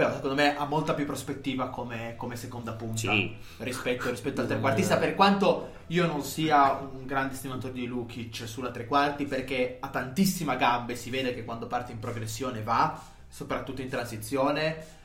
Però 0.00 0.14
secondo 0.14 0.34
me 0.34 0.56
ha 0.56 0.64
molta 0.64 0.94
più 0.94 1.04
prospettiva 1.04 1.68
come, 1.68 2.14
come 2.16 2.34
seconda 2.34 2.72
punta 2.72 3.10
Sì. 3.12 3.36
rispetto, 3.58 4.08
rispetto 4.08 4.40
al 4.40 4.46
trequartista. 4.46 4.96
Per 4.96 5.14
quanto 5.14 5.72
io 5.88 6.06
non 6.06 6.22
sia 6.22 6.72
un 6.72 7.04
grande 7.04 7.34
stimatore 7.34 7.74
di 7.74 7.84
Lukic 7.84 8.48
sulla 8.48 8.70
tre 8.70 8.86
quarti, 8.86 9.26
perché 9.26 9.76
ha 9.78 9.88
tantissima 9.88 10.54
gambe, 10.54 10.96
si 10.96 11.10
vede 11.10 11.34
che 11.34 11.44
quando 11.44 11.66
parte 11.66 11.92
in 11.92 11.98
progressione 11.98 12.62
va, 12.62 12.98
soprattutto 13.28 13.82
in 13.82 13.90
transizione. 13.90 14.98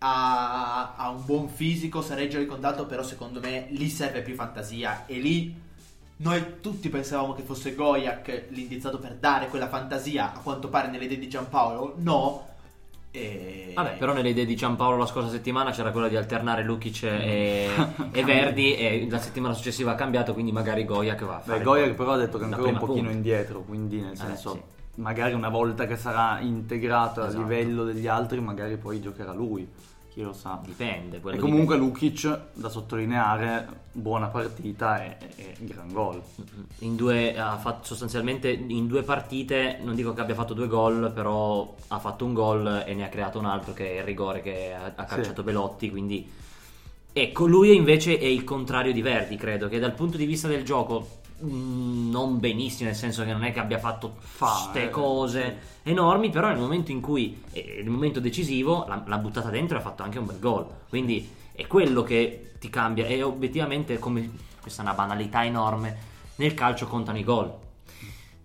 Ha, 0.00 0.96
ha 0.96 1.08
un 1.08 1.24
buon 1.24 1.48
fisico, 1.48 2.02
sa 2.02 2.14
reggere 2.14 2.42
il 2.42 2.48
contatto, 2.48 2.84
però 2.84 3.02
secondo 3.02 3.40
me 3.40 3.68
lì 3.70 3.88
serve 3.88 4.20
più 4.20 4.34
fantasia. 4.34 5.06
E 5.06 5.18
lì 5.18 5.58
noi 6.16 6.60
tutti 6.60 6.90
pensavamo 6.90 7.32
che 7.32 7.42
fosse 7.42 7.74
Goyak 7.74 8.48
l'indizzato 8.50 8.98
per 8.98 9.14
dare 9.14 9.48
quella 9.48 9.68
fantasia, 9.68 10.34
a 10.34 10.40
quanto 10.40 10.68
pare 10.68 10.88
nelle 10.88 11.04
idee 11.04 11.18
di 11.18 11.28
Giampaolo, 11.30 11.94
no. 12.00 12.50
E... 13.14 13.72
Vabbè, 13.74 13.96
però 13.98 14.14
nelle 14.14 14.30
idee 14.30 14.46
di 14.46 14.56
Giampaolo 14.56 14.96
la 14.96 15.04
scorsa 15.06 15.28
settimana 15.28 15.70
c'era 15.70 15.90
quella 15.90 16.08
di 16.08 16.16
alternare 16.16 16.62
Lukic 16.64 17.02
e, 17.04 17.68
e 18.10 18.24
Verdi 18.24 18.74
e 18.74 19.06
la 19.10 19.18
settimana 19.18 19.52
successiva 19.54 19.92
ha 19.92 19.94
cambiato, 19.94 20.32
quindi 20.32 20.50
magari 20.50 20.84
Goya 20.86 21.14
che 21.14 21.24
va 21.26 21.36
a 21.36 21.40
fare 21.40 21.58
Beh, 21.58 21.64
Goya 21.64 21.92
però 21.92 22.12
ha 22.12 22.16
detto 22.16 22.38
che 22.38 22.44
è 22.44 22.46
ancora 22.46 22.70
un 22.70 22.78
pochino 22.78 22.94
punta. 22.96 23.12
indietro, 23.12 23.60
quindi 23.62 24.00
nel 24.00 24.12
Eh, 24.12 24.16
senso 24.16 24.52
sì. 24.94 25.00
magari 25.00 25.34
una 25.34 25.50
volta 25.50 25.86
che 25.86 25.96
sarà 25.96 26.40
integrato 26.40 27.22
Esatto. 27.22 27.36
a 27.38 27.40
livello 27.42 27.84
degli 27.84 28.06
altri, 28.06 28.40
magari 28.40 28.76
poi 28.78 29.00
giocherà 29.00 29.32
lui, 29.34 29.68
chi 30.12 30.22
lo 30.22 30.32
sa. 30.32 30.60
Dipende. 30.62 31.20
E 31.24 31.36
comunque 31.38 31.76
Lukic, 31.76 32.40
da 32.52 32.68
sottolineare, 32.68 33.66
buona 33.92 34.26
partita 34.26 35.02
e, 35.02 35.16
e 35.36 35.54
gran 35.60 35.92
gol. 35.92 36.22
In 36.80 36.96
due, 36.96 37.36
ha 37.38 37.56
fatto 37.56 37.84
sostanzialmente 37.84 38.50
in 38.50 38.86
due 38.86 39.02
partite, 39.02 39.78
non 39.82 39.94
dico 39.94 40.12
che 40.12 40.20
abbia 40.20 40.34
fatto 40.34 40.54
due 40.54 40.68
gol, 40.68 41.10
però 41.14 41.74
ha 41.88 41.98
fatto 41.98 42.24
un 42.24 42.34
gol 42.34 42.84
e 42.86 42.94
ne 42.94 43.04
ha 43.04 43.08
creato 43.08 43.38
un 43.38 43.46
altro 43.46 43.72
che 43.72 43.92
è 43.92 43.98
il 43.98 44.04
rigore 44.04 44.42
che 44.42 44.74
ha, 44.74 44.92
ha 44.94 45.04
calciato 45.04 45.42
Belotti, 45.42 45.90
quindi 45.90 46.30
ecco, 47.12 47.46
lui 47.46 47.74
invece 47.74 48.18
è 48.18 48.26
il 48.26 48.44
contrario 48.44 48.92
di 48.92 49.02
Verdi, 49.02 49.36
credo, 49.36 49.68
che 49.68 49.78
dal 49.78 49.94
punto 49.94 50.16
di 50.18 50.26
vista 50.26 50.46
del 50.46 50.62
gioco 50.62 51.20
non 51.42 52.38
benissimo, 52.38 52.88
nel 52.88 52.98
senso 52.98 53.24
che 53.24 53.32
non 53.32 53.44
è 53.44 53.52
che 53.52 53.60
abbia 53.60 53.78
fatto 53.78 54.16
Fa, 54.18 54.46
queste 54.46 54.84
eh, 54.88 54.90
cose 54.90 55.58
enormi, 55.82 56.30
però 56.30 56.48
nel 56.48 56.58
momento 56.58 56.90
in 56.90 57.00
cui, 57.00 57.42
eh, 57.52 57.80
nel 57.82 57.90
momento 57.90 58.20
decisivo, 58.20 58.84
l'ha, 58.88 59.02
l'ha 59.06 59.18
buttata 59.18 59.48
dentro 59.48 59.76
e 59.76 59.80
ha 59.80 59.82
fatto 59.82 60.02
anche 60.02 60.18
un 60.18 60.26
bel 60.26 60.38
gol, 60.38 60.66
quindi 60.88 61.28
è 61.52 61.66
quello 61.66 62.02
che 62.02 62.52
ti 62.58 62.70
cambia. 62.70 63.06
E 63.06 63.22
obiettivamente 63.22 63.98
come 63.98 64.30
questa 64.60 64.82
è 64.82 64.84
una 64.84 64.94
banalità 64.94 65.44
enorme 65.44 65.96
nel 66.36 66.54
calcio 66.54 66.86
contano 66.86 67.18
i 67.18 67.24
gol. 67.24 67.52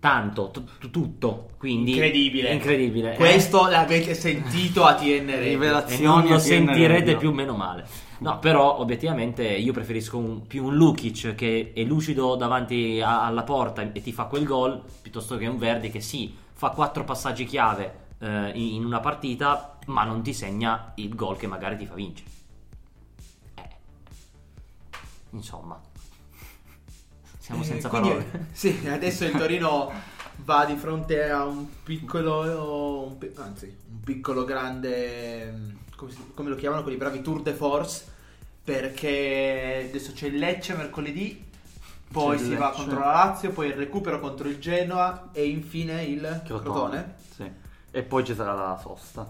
Tanto 0.00 0.50
t- 0.52 0.90
tutto 0.90 1.48
quindi 1.58 1.90
Incredibile. 1.90 2.52
incredibile. 2.52 3.14
Questo 3.14 3.66
l'avete 3.66 4.14
sentito 4.14 4.84
a 4.84 4.94
TN 4.94 5.26
Radio. 5.26 5.86
E 5.86 5.98
non 5.98 6.24
lo 6.24 6.38
sentirete 6.38 7.16
più 7.16 7.32
meno 7.32 7.56
male. 7.56 7.84
No, 8.20 8.38
però 8.40 8.78
obiettivamente 8.80 9.44
io 9.46 9.72
preferisco 9.72 10.18
un- 10.18 10.46
più 10.46 10.64
un 10.64 10.74
Lukic 10.74 11.34
che 11.36 11.72
è 11.74 11.82
lucido 11.84 12.34
davanti 12.34 13.00
a- 13.00 13.24
alla 13.24 13.44
porta 13.44 13.82
e 13.92 14.00
ti 14.02 14.12
fa 14.12 14.24
quel 14.24 14.44
gol 14.44 14.82
piuttosto 15.02 15.36
che 15.36 15.46
un 15.46 15.56
Verdi 15.56 15.90
che 15.90 16.00
sì, 16.00 16.34
fa 16.52 16.70
quattro 16.70 17.04
passaggi 17.04 17.44
chiave 17.44 18.06
eh, 18.20 18.50
in 18.56 18.84
una 18.84 18.98
partita, 18.98 19.78
ma 19.86 20.02
non 20.02 20.22
ti 20.22 20.34
segna 20.34 20.90
il 20.96 21.14
gol 21.14 21.36
che 21.36 21.46
magari 21.46 21.76
ti 21.76 21.86
fa 21.86 21.94
vincere. 21.94 22.28
Eh. 23.54 23.68
Insomma, 25.30 25.80
siamo 27.38 27.62
Eh, 27.62 27.64
senza 27.64 27.88
quindi- 27.88 28.08
parole. 28.08 28.46
Sì, 28.50 28.80
adesso 28.88 29.24
il 29.24 29.30
Torino 29.36 29.92
va 30.38 30.64
di 30.64 30.74
fronte 30.74 31.30
a 31.30 31.44
un 31.44 31.66
piccolo, 31.84 33.06
un 33.06 33.16
anzi, 33.36 33.66
un 33.90 34.00
piccolo 34.00 34.44
grande, 34.44 35.76
come, 35.98 36.12
si- 36.12 36.30
come 36.32 36.48
lo 36.48 36.54
chiamano 36.54 36.82
quelli 36.82 36.96
bravi, 36.96 37.22
tour 37.22 37.42
de 37.42 37.52
force, 37.52 38.06
perché 38.62 39.86
adesso 39.88 40.12
c'è 40.12 40.28
il 40.28 40.38
Lecce 40.38 40.76
mercoledì, 40.76 41.44
poi 42.10 42.36
C'è 42.36 42.44
si 42.44 42.54
va 42.54 42.70
contro 42.70 43.00
la 43.00 43.10
Lazio, 43.10 43.50
poi 43.50 43.66
il 43.66 43.74
recupero 43.74 44.20
contro 44.20 44.48
il 44.48 44.60
Genoa 44.60 45.30
e 45.32 45.48
infine 45.48 46.04
il 46.04 46.42
Crotone. 46.44 47.16
Sì. 47.34 47.50
E 47.90 48.02
poi 48.02 48.24
ci 48.24 48.34
sarà 48.34 48.54
la 48.54 48.78
sosta. 48.80 49.28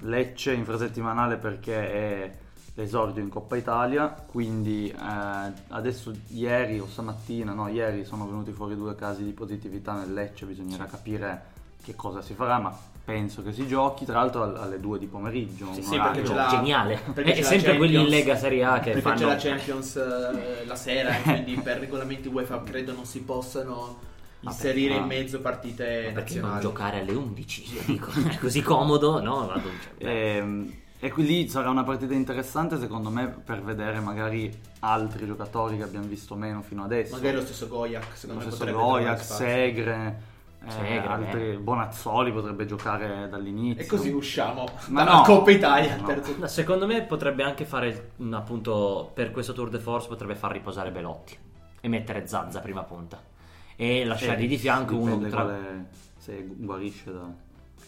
Lecce 0.00 0.52
infrasettimanale 0.52 1.36
perché 1.36 1.92
è 1.92 2.36
l'esordio 2.74 3.20
in 3.20 3.28
Coppa 3.28 3.56
Italia, 3.56 4.08
quindi 4.08 4.88
eh, 4.88 5.52
adesso 5.68 6.12
ieri 6.28 6.78
o 6.78 6.86
stamattina, 6.86 7.52
no, 7.52 7.66
ieri 7.66 8.04
sono 8.04 8.26
venuti 8.26 8.52
fuori 8.52 8.76
due 8.76 8.94
casi 8.94 9.24
di 9.24 9.32
positività 9.32 9.94
nel 9.94 10.12
Lecce, 10.12 10.46
bisognerà 10.46 10.86
capire 10.86 11.50
che 11.82 11.96
cosa 11.96 12.22
si 12.22 12.34
farà, 12.34 12.58
ma 12.58 12.90
penso 13.04 13.42
che 13.42 13.52
si 13.52 13.66
giochi, 13.66 14.04
tra 14.04 14.14
l'altro 14.20 14.42
al- 14.42 14.56
alle 14.56 14.80
due 14.80 14.98
di 14.98 15.06
pomeriggio. 15.06 15.72
Sì, 15.72 15.82
sì, 15.82 15.96
perché 15.98 16.22
c'è 16.22 16.34
la- 16.34 16.46
Geniale. 16.48 17.00
perché 17.12 17.30
È 17.32 17.34
c'è 17.34 17.40
la 17.42 17.46
sempre 17.46 17.76
quelli 17.76 18.00
in. 18.00 18.06
Lega 18.08 18.36
Serie 18.36 18.64
A 18.64 18.74
che 18.78 18.92
Perché 18.92 19.00
fanno 19.00 19.16
c'è 19.16 19.24
la 19.26 19.36
Champions 19.36 19.96
eh, 19.96 20.64
la 20.66 20.74
sera 20.76 21.16
e 21.18 21.22
quindi 21.22 21.54
per 21.60 21.78
regolamenti 21.78 22.28
UEFA 22.28 22.62
credo 22.62 22.92
non 22.94 23.04
si 23.04 23.20
possano 23.22 23.98
inserire 24.40 24.94
in 24.96 25.04
mezzo 25.04 25.40
partite 25.40 26.10
perché 26.12 26.40
non 26.40 26.50
nazionali. 26.50 26.60
giocare 26.60 27.00
alle 27.00 27.12
11 27.12 27.74
io 27.74 27.80
dico, 27.86 28.10
è 28.28 28.38
così 28.38 28.60
comodo 28.60 29.20
no 29.20 29.46
vado 29.46 29.70
cioè, 29.98 30.08
Ehm, 30.10 30.80
E, 30.98 31.10
quindi 31.10 31.48
sarà 31.48 31.68
una 31.70 31.82
partita 31.84 32.14
interessante 32.14 32.78
secondo 32.78 33.08
me 33.10 33.26
per 33.28 33.60
vedere 33.62 33.98
magari 34.00 34.48
altri 34.80 35.26
giocatori 35.26 35.76
che 35.76 35.82
abbiamo 35.82 36.06
visto 36.06 36.36
meno 36.36 36.62
fino 36.62 36.84
adesso. 36.84 37.14
Magari 37.16 37.34
lo 37.36 37.42
stesso 37.42 37.66
Goyak, 37.68 38.04
lo 38.10 38.16
secondo 38.16 38.44
me 38.44 38.50
stesso 38.52 38.72
Goyak, 38.72 39.20
spazio. 39.20 39.34
Segre, 39.46 40.20
eh, 40.68 40.96
altri-. 40.98 41.56
Bonazzoli 41.56 42.32
potrebbe 42.32 42.66
giocare 42.66 43.28
dall'inizio. 43.28 43.82
E 43.82 43.86
così 43.86 44.10
usciamo 44.10 44.66
Ma 44.88 45.04
dalla 45.04 45.16
no, 45.16 45.22
Coppa 45.22 45.50
Italia. 45.50 45.96
no. 45.96 46.06
terzo- 46.06 46.46
Secondo 46.46 46.86
me 46.86 47.02
potrebbe 47.02 47.42
anche 47.42 47.64
fare 47.64 48.12
mm, 48.22 48.32
appunto 48.34 49.10
per 49.14 49.30
questo 49.30 49.52
tour 49.52 49.68
de 49.70 49.78
force 49.78 50.08
potrebbe 50.08 50.34
far 50.34 50.52
riposare 50.52 50.90
Belotti 50.90 51.36
e 51.80 51.88
mettere 51.88 52.26
Zazza 52.26 52.60
prima 52.60 52.82
punta 52.82 53.20
e 53.76 54.04
lasciargli 54.04 54.46
di 54.46 54.56
fianco 54.58 54.96
uno 54.96 55.18
tra... 55.28 55.42
quale- 55.42 55.86
se 56.18 56.46
guarisce 56.56 57.12
da... 57.12 57.20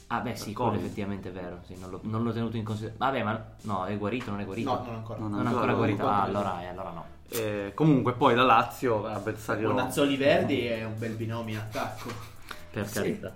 Ah 0.08 0.20
beh 0.20 0.34
sì, 0.36 0.52
quello 0.52 0.74
effettivamente 0.74 1.28
è 1.28 1.32
vero, 1.32 1.60
sì, 1.66 1.76
non, 1.78 1.90
l'ho, 1.90 2.00
non 2.02 2.22
l'ho 2.24 2.32
tenuto 2.32 2.56
in 2.56 2.64
considerazione. 2.64 3.10
Vabbè 3.10 3.24
ma 3.24 3.44
no, 3.62 3.84
è 3.86 3.96
guarito, 3.96 4.30
non 4.30 4.40
è 4.40 4.44
guarito? 4.44 4.70
No, 4.70 4.82
non 4.84 4.94
ancora. 4.96 5.18
Non 5.20 5.30
Non 5.30 5.40
è 5.40 5.46
ancora, 5.46 5.64
ancora 5.72 5.76
guarito, 5.76 6.06
ah, 6.08 6.22
allora, 6.22 6.62
eh, 6.62 6.66
allora 6.66 6.90
no. 6.90 7.04
Eh, 7.30 7.72
comunque 7.74 8.12
poi 8.12 8.34
la 8.34 8.42
Lazio, 8.42 9.06
avversario... 9.06 9.70
Bonazzoli 9.72 10.16
Verdi 10.16 10.66
è 10.66 10.84
un 10.84 10.98
bel 10.98 11.12
binomio 11.14 11.54
in 11.54 11.60
attacco. 11.60 12.10
Per 12.80 12.86
Sì. 12.88 12.94
carità. 12.94 13.34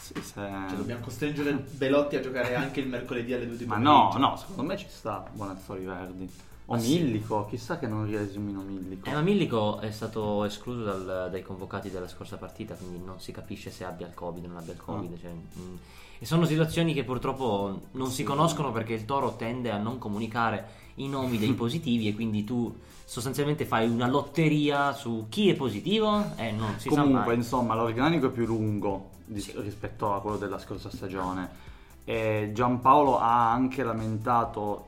Sì, 0.00 0.14
se- 0.20 0.32
Cioè, 0.34 0.76
dobbiamo 0.76 1.02
costringere 1.04 1.52
Belotti 1.52 2.16
a 2.16 2.20
giocare 2.20 2.54
anche 2.54 2.80
il 2.80 2.88
mercoledì 2.88 3.32
alle 3.34 3.46
2 3.46 3.56
di 3.56 3.64
Ma 3.66 3.76
no, 3.76 4.12
no, 4.18 4.36
secondo 4.36 4.62
me 4.64 4.76
ci 4.76 4.86
sta 4.88 5.24
Bonazzoli 5.32 5.84
Verdi. 5.84 6.30
O 6.66 6.74
Ah, 6.74 6.78
sì? 6.78 7.00
Millico, 7.02 7.46
chissà 7.46 7.78
che 7.78 7.86
non 7.86 8.06
riesimino 8.06 8.60
Millico. 8.62 9.08
Eh, 9.08 9.12
ma 9.12 9.20
Millico 9.20 9.78
è 9.80 9.90
stato 9.90 10.44
escluso 10.44 10.84
dal- 10.84 11.28
dai 11.30 11.42
convocati 11.42 11.90
della 11.90 12.08
scorsa 12.08 12.36
partita, 12.36 12.74
quindi 12.74 13.00
non 13.04 13.20
si 13.20 13.32
capisce 13.32 13.70
se 13.70 13.84
abbia 13.84 14.06
il 14.06 14.14
Covid 14.14 14.44
o 14.44 14.48
non 14.48 14.56
abbia 14.58 14.72
il 14.72 14.80
Covid. 14.80 15.20
cioè, 15.20 15.30
mm. 15.30 15.74
E 16.18 16.24
sono 16.24 16.44
situazioni 16.44 16.94
che 16.94 17.02
purtroppo 17.04 17.88
non 17.92 18.10
si 18.10 18.22
conoscono 18.22 18.70
perché 18.70 18.92
il 18.92 19.04
Toro 19.04 19.34
tende 19.34 19.70
a 19.72 19.76
non 19.78 19.98
comunicare 19.98 20.80
i 20.96 21.08
nomi 21.08 21.38
dei 21.38 21.52
positivi 21.54 22.08
e 22.08 22.14
quindi 22.14 22.44
tu 22.44 22.74
sostanzialmente 23.04 23.66
fai 23.66 23.88
una 23.88 24.08
lotteria 24.08 24.92
su 24.92 25.26
chi 25.28 25.50
è 25.50 25.54
positivo 25.54 26.34
e 26.36 26.50
non 26.50 26.74
si 26.78 26.88
sa 26.88 27.02
Comunque, 27.02 27.34
insomma, 27.34 27.74
l'organico 27.74 28.28
è 28.28 28.30
più 28.30 28.46
lungo 28.46 29.10
di- 29.24 29.52
rispetto 29.56 30.14
a 30.14 30.20
quello 30.20 30.38
della 30.38 30.58
scorsa 30.58 30.90
stagione. 30.90 31.70
E 32.04 32.50
Giampaolo 32.54 33.18
ha 33.18 33.52
anche 33.52 33.82
lamentato 33.82 34.86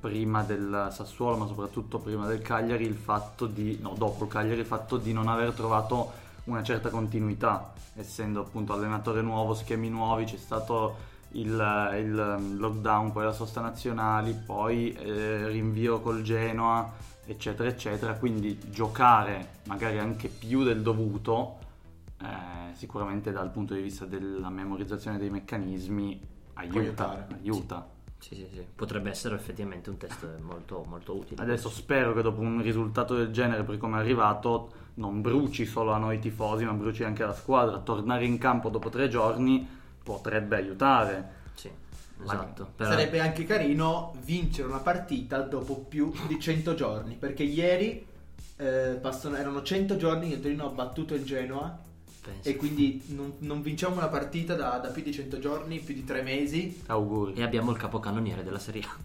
prima 0.00 0.42
del 0.42 0.88
Sassuolo, 0.90 1.36
ma 1.36 1.46
soprattutto 1.46 1.98
prima 1.98 2.26
del 2.26 2.42
Cagliari, 2.42 2.84
il 2.84 2.96
fatto 2.96 3.46
di, 3.46 3.78
no, 3.80 3.94
dopo 3.96 4.24
il 4.24 4.30
Cagliari, 4.30 4.60
il 4.60 4.66
fatto 4.66 4.96
di 4.96 5.12
non 5.12 5.28
aver 5.28 5.52
trovato 5.52 6.10
una 6.44 6.62
certa 6.62 6.88
continuità, 6.88 7.72
essendo 7.94 8.40
appunto 8.40 8.72
allenatore 8.72 9.22
nuovo, 9.22 9.54
schemi 9.54 9.88
nuovi, 9.88 10.24
c'è 10.24 10.36
stato 10.36 11.16
il, 11.32 11.94
il 11.98 12.56
lockdown, 12.56 13.12
poi 13.12 13.24
la 13.24 13.32
sosta 13.32 13.60
nazionali, 13.60 14.32
poi 14.32 14.92
eh, 14.92 15.48
rinvio 15.48 16.00
col 16.00 16.22
Genoa, 16.22 16.92
eccetera, 17.24 17.68
eccetera. 17.68 18.14
Quindi 18.14 18.58
giocare 18.70 19.60
magari 19.64 19.98
anche 19.98 20.28
più 20.28 20.62
del 20.64 20.82
dovuto, 20.82 21.58
eh, 22.22 22.74
sicuramente 22.74 23.30
dal 23.32 23.50
punto 23.50 23.74
di 23.74 23.82
vista 23.82 24.04
della 24.04 24.48
memorizzazione 24.48 25.18
dei 25.18 25.30
meccanismi, 25.30 26.20
aiuta. 26.54 26.78
aiutare, 26.78 27.26
aiuta. 27.34 27.88
Sì, 28.18 28.34
sì, 28.34 28.48
sì. 28.52 28.66
Potrebbe 28.74 29.10
essere 29.10 29.36
effettivamente 29.36 29.90
un 29.90 29.96
test 29.96 30.26
molto, 30.40 30.84
molto 30.88 31.14
utile. 31.16 31.40
Adesso 31.40 31.68
spero 31.68 32.12
che 32.14 32.22
dopo 32.22 32.40
un 32.40 32.60
risultato 32.62 33.14
del 33.14 33.30
genere, 33.30 33.62
per 33.62 33.78
come 33.78 33.98
è 33.98 34.00
arrivato, 34.00 34.72
non 34.94 35.20
bruci 35.20 35.64
solo 35.66 35.92
a 35.92 35.98
noi 35.98 36.18
tifosi, 36.18 36.64
ma 36.64 36.72
bruci 36.72 37.04
anche 37.04 37.24
la 37.24 37.32
squadra. 37.32 37.78
Tornare 37.78 38.24
in 38.24 38.38
campo 38.38 38.70
dopo 38.70 38.88
tre 38.88 39.08
giorni 39.08 39.76
potrebbe 40.12 40.56
aiutare. 40.56 41.28
Sì, 41.54 41.70
esatto. 42.22 42.70
Però- 42.76 42.88
Sarebbe 42.90 43.20
anche 43.20 43.44
carino 43.44 44.14
vincere 44.24 44.66
una 44.68 44.78
partita 44.78 45.40
dopo 45.40 45.74
più 45.74 46.10
di 46.26 46.40
100 46.40 46.74
giorni, 46.74 47.14
perché 47.16 47.42
ieri 47.42 48.06
eh, 48.56 48.98
passano- 49.00 49.36
erano 49.36 49.62
100 49.62 49.96
giorni 49.96 50.28
che 50.30 50.34
il 50.36 50.40
Torino 50.40 50.64
ha 50.66 50.70
battuto 50.70 51.14
il 51.14 51.24
Genoa 51.24 51.78
penso. 52.22 52.48
e 52.48 52.56
quindi 52.56 53.02
non, 53.08 53.34
non 53.40 53.60
vinciamo 53.62 53.96
una 53.96 54.08
partita 54.08 54.54
da, 54.54 54.78
da 54.78 54.88
più 54.88 55.02
di 55.02 55.12
100 55.12 55.38
giorni, 55.38 55.78
più 55.78 55.94
di 55.94 56.04
3 56.04 56.22
mesi. 56.22 56.82
Auguri. 56.86 57.34
E 57.34 57.42
abbiamo 57.42 57.70
il 57.70 57.76
capocannoniere 57.76 58.42
della 58.42 58.58
Serie 58.58 58.82
A. 58.82 58.96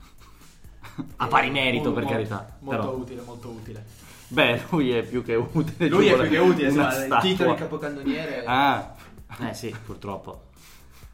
A 1.17 1.27
pari 1.27 1.49
merito, 1.51 1.89
Mo- 1.89 1.95
per 1.95 2.05
carità. 2.05 2.55
Molto 2.59 2.81
Però- 2.81 2.95
utile, 2.95 3.21
molto 3.23 3.49
utile. 3.49 3.85
Beh, 4.29 4.61
lui 4.69 4.91
è 4.91 5.03
più 5.03 5.21
che 5.23 5.35
utile. 5.35 5.87
Lui 5.89 6.07
è 6.07 6.17
più 6.17 6.29
che 6.29 6.37
utile, 6.39 6.67
insomma, 6.69 7.05
il 7.05 7.17
titolo 7.21 7.51
di 7.51 7.57
capocannoniere. 7.59 8.43
Ah, 8.45 8.95
Eh 9.39 9.53
sì, 9.53 9.75
purtroppo. 9.85 10.51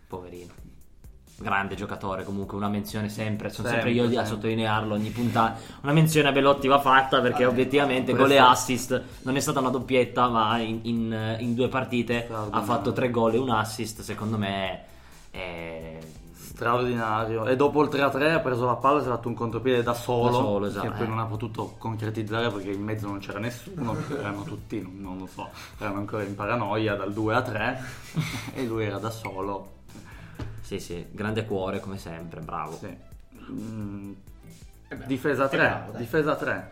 Poverino. 0.09 0.51
Grande 1.37 1.75
giocatore, 1.75 2.25
comunque 2.25 2.57
una 2.57 2.67
menzione 2.67 3.07
sempre, 3.07 3.49
sono 3.49 3.67
sempre, 3.69 3.93
Sempre, 3.93 4.03
io 4.03 4.09
a 4.09 4.13
sempre. 4.13 4.25
sottolinearlo 4.35 4.93
ogni 4.95 5.09
puntata. 5.11 5.57
Una 5.83 5.93
menzione 5.93 6.27
a 6.27 6.31
Belotti 6.33 6.67
va 6.67 6.79
fatta 6.79 7.21
perché 7.21 7.43
Ah, 7.45 7.47
obiettivamente 7.47 8.11
questo- 8.11 8.23
gol 8.27 8.31
e 8.35 8.37
assist 8.39 9.03
non 9.21 9.35
è 9.37 9.39
stata 9.39 9.59
una 9.61 9.69
doppietta, 9.69 10.27
ma 10.27 10.57
in, 10.57 10.79
in- 10.83 11.35
in 11.39 11.53
due 11.55 11.69
partite 11.69 12.27
ha 12.49 12.61
fatto 12.61 12.91
tre 12.91 13.09
gol 13.09 13.35
e 13.35 13.37
un 13.37 13.51
assist. 13.51 14.01
Secondo 14.01 14.37
me 14.37 14.81
è 15.29 15.97
straordinario. 16.33 17.45
E 17.45 17.55
dopo 17.55 17.83
il 17.83 17.87
3-3 17.89 18.33
ha 18.33 18.39
preso 18.39 18.65
la 18.65 18.75
palla 18.75 18.97
e 18.99 19.03
si 19.03 19.07
è 19.07 19.11
fatto 19.11 19.29
un 19.29 19.35
contropiede 19.35 19.81
da 19.81 19.93
solo, 19.93 20.25
Da 20.25 20.31
solo, 20.33 20.65
esatto, 20.65 20.87
che 20.87 20.93
poi 20.93 21.05
eh. 21.05 21.07
non 21.09 21.19
ha 21.19 21.25
potuto 21.25 21.75
concretizzare 21.77 22.49
perché 22.51 22.71
in 22.71 22.83
mezzo 22.83 23.07
non 23.07 23.19
c'era 23.19 23.39
nessuno, 23.39 23.95
erano 24.09 24.43
tutti, 24.43 24.81
non, 24.81 24.97
non 24.99 25.17
lo 25.19 25.25
so, 25.27 25.47
erano 25.77 25.99
ancora 25.99 26.23
in 26.23 26.35
paranoia 26.35 26.95
dal 26.95 27.13
2 27.13 27.33
a 27.35 27.41
3 27.43 27.81
e 28.55 28.65
lui 28.65 28.83
era 28.83 28.97
da 28.97 29.09
solo. 29.09 29.77
Sì, 30.69 30.77
sì, 30.79 31.03
grande 31.09 31.45
cuore 31.45 31.79
come 31.79 31.97
sempre, 31.97 32.41
bravo. 32.41 32.77
Sì. 32.77 32.95
Mm, 33.51 34.11
beh, 34.87 35.05
difesa 35.07 35.45
è 35.47 35.49
3, 35.49 35.57
bravo, 35.57 35.97
difesa 35.97 36.35
3. 36.35 36.71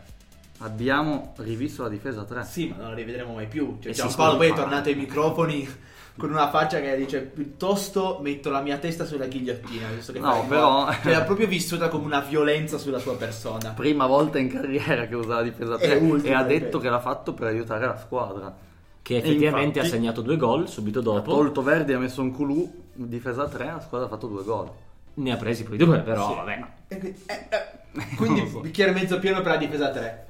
Abbiamo 0.60 1.34
rivisto 1.38 1.82
la 1.82 1.90
difesa 1.90 2.24
3. 2.24 2.44
Sì, 2.44 2.68
ma 2.68 2.76
non 2.76 2.90
la 2.90 2.94
rivedremo 2.94 3.34
mai 3.34 3.48
più. 3.48 3.80
Cioè, 3.82 3.94
Giampaolo 3.94 4.38
poi 4.38 4.52
è 4.52 4.54
tornato 4.54 4.90
ai 4.90 4.96
microfoni 4.96 5.68
con 6.16 6.30
una 6.30 6.48
faccia 6.52 6.80
che 6.80 6.96
dice 6.96 7.22
piuttosto 7.22 8.20
metto 8.22 8.52
la 8.52 8.62
mia 8.62 8.78
testa 8.78 9.04
sulla 9.04 9.26
ghigliottina. 9.26 9.88
Visto 9.88 10.12
che 10.12 10.20
No, 10.20 10.46
però-. 10.48 10.94
Cioè, 11.02 11.14
l'ha 11.14 11.24
proprio 11.24 11.48
vissuta 11.48 11.90
come 11.90 12.06
una 12.06 12.20
violenza 12.20 12.78
sulla 12.78 13.00
sua 13.00 13.16
persona. 13.16 13.72
Prima 13.72 14.06
volta 14.06 14.38
in 14.38 14.50
carriera 14.50 15.08
che 15.08 15.16
usa 15.16 15.38
la 15.38 15.42
difesa 15.42 15.76
3 15.76 15.88
E 15.88 16.22
e, 16.22 16.34
ha 16.36 16.44
detto 16.44 16.78
che 16.78 16.90
l'ha 16.90 17.00
fatto 17.00 17.34
per 17.34 17.48
aiutare 17.48 17.88
la 17.88 17.98
squadra. 17.98 18.56
Che 19.08 19.16
effettivamente 19.16 19.80
infatti- 19.80 19.80
ha 19.80 19.90
segnato 19.90 20.22
due 20.22 20.36
gol 20.36 20.68
subito 20.68 21.00
Ha 21.00 21.04
dopo. 21.04 21.32
tolto 21.32 21.62
Verdi, 21.64 21.94
ha 21.94 21.98
messo 21.98 22.22
un 22.22 22.34
culù, 22.34 22.70
difesa 22.94 23.48
3, 23.48 23.66
la 23.66 23.80
squadra 23.80 24.08
ha 24.08 24.10
fatto 24.10 24.28
due 24.28 24.44
gol. 24.44 24.70
Ne 25.14 25.32
ha 25.32 25.38
presi 25.38 25.64
poi 25.64 25.78
due, 25.78 26.00
però 26.00 26.28
Sì. 26.30 26.36
vabbè. 26.36 26.66
E 26.90 26.98
quindi- 27.00 27.20
eh, 27.26 27.48
eh, 27.50 28.16
Quindi 28.18 28.42
bicchiere 28.64 28.92
mezzo 28.92 29.18
pieno 29.20 29.38
per 29.42 29.54
la 29.54 29.58
difesa 29.58 29.92
3. 29.92 30.26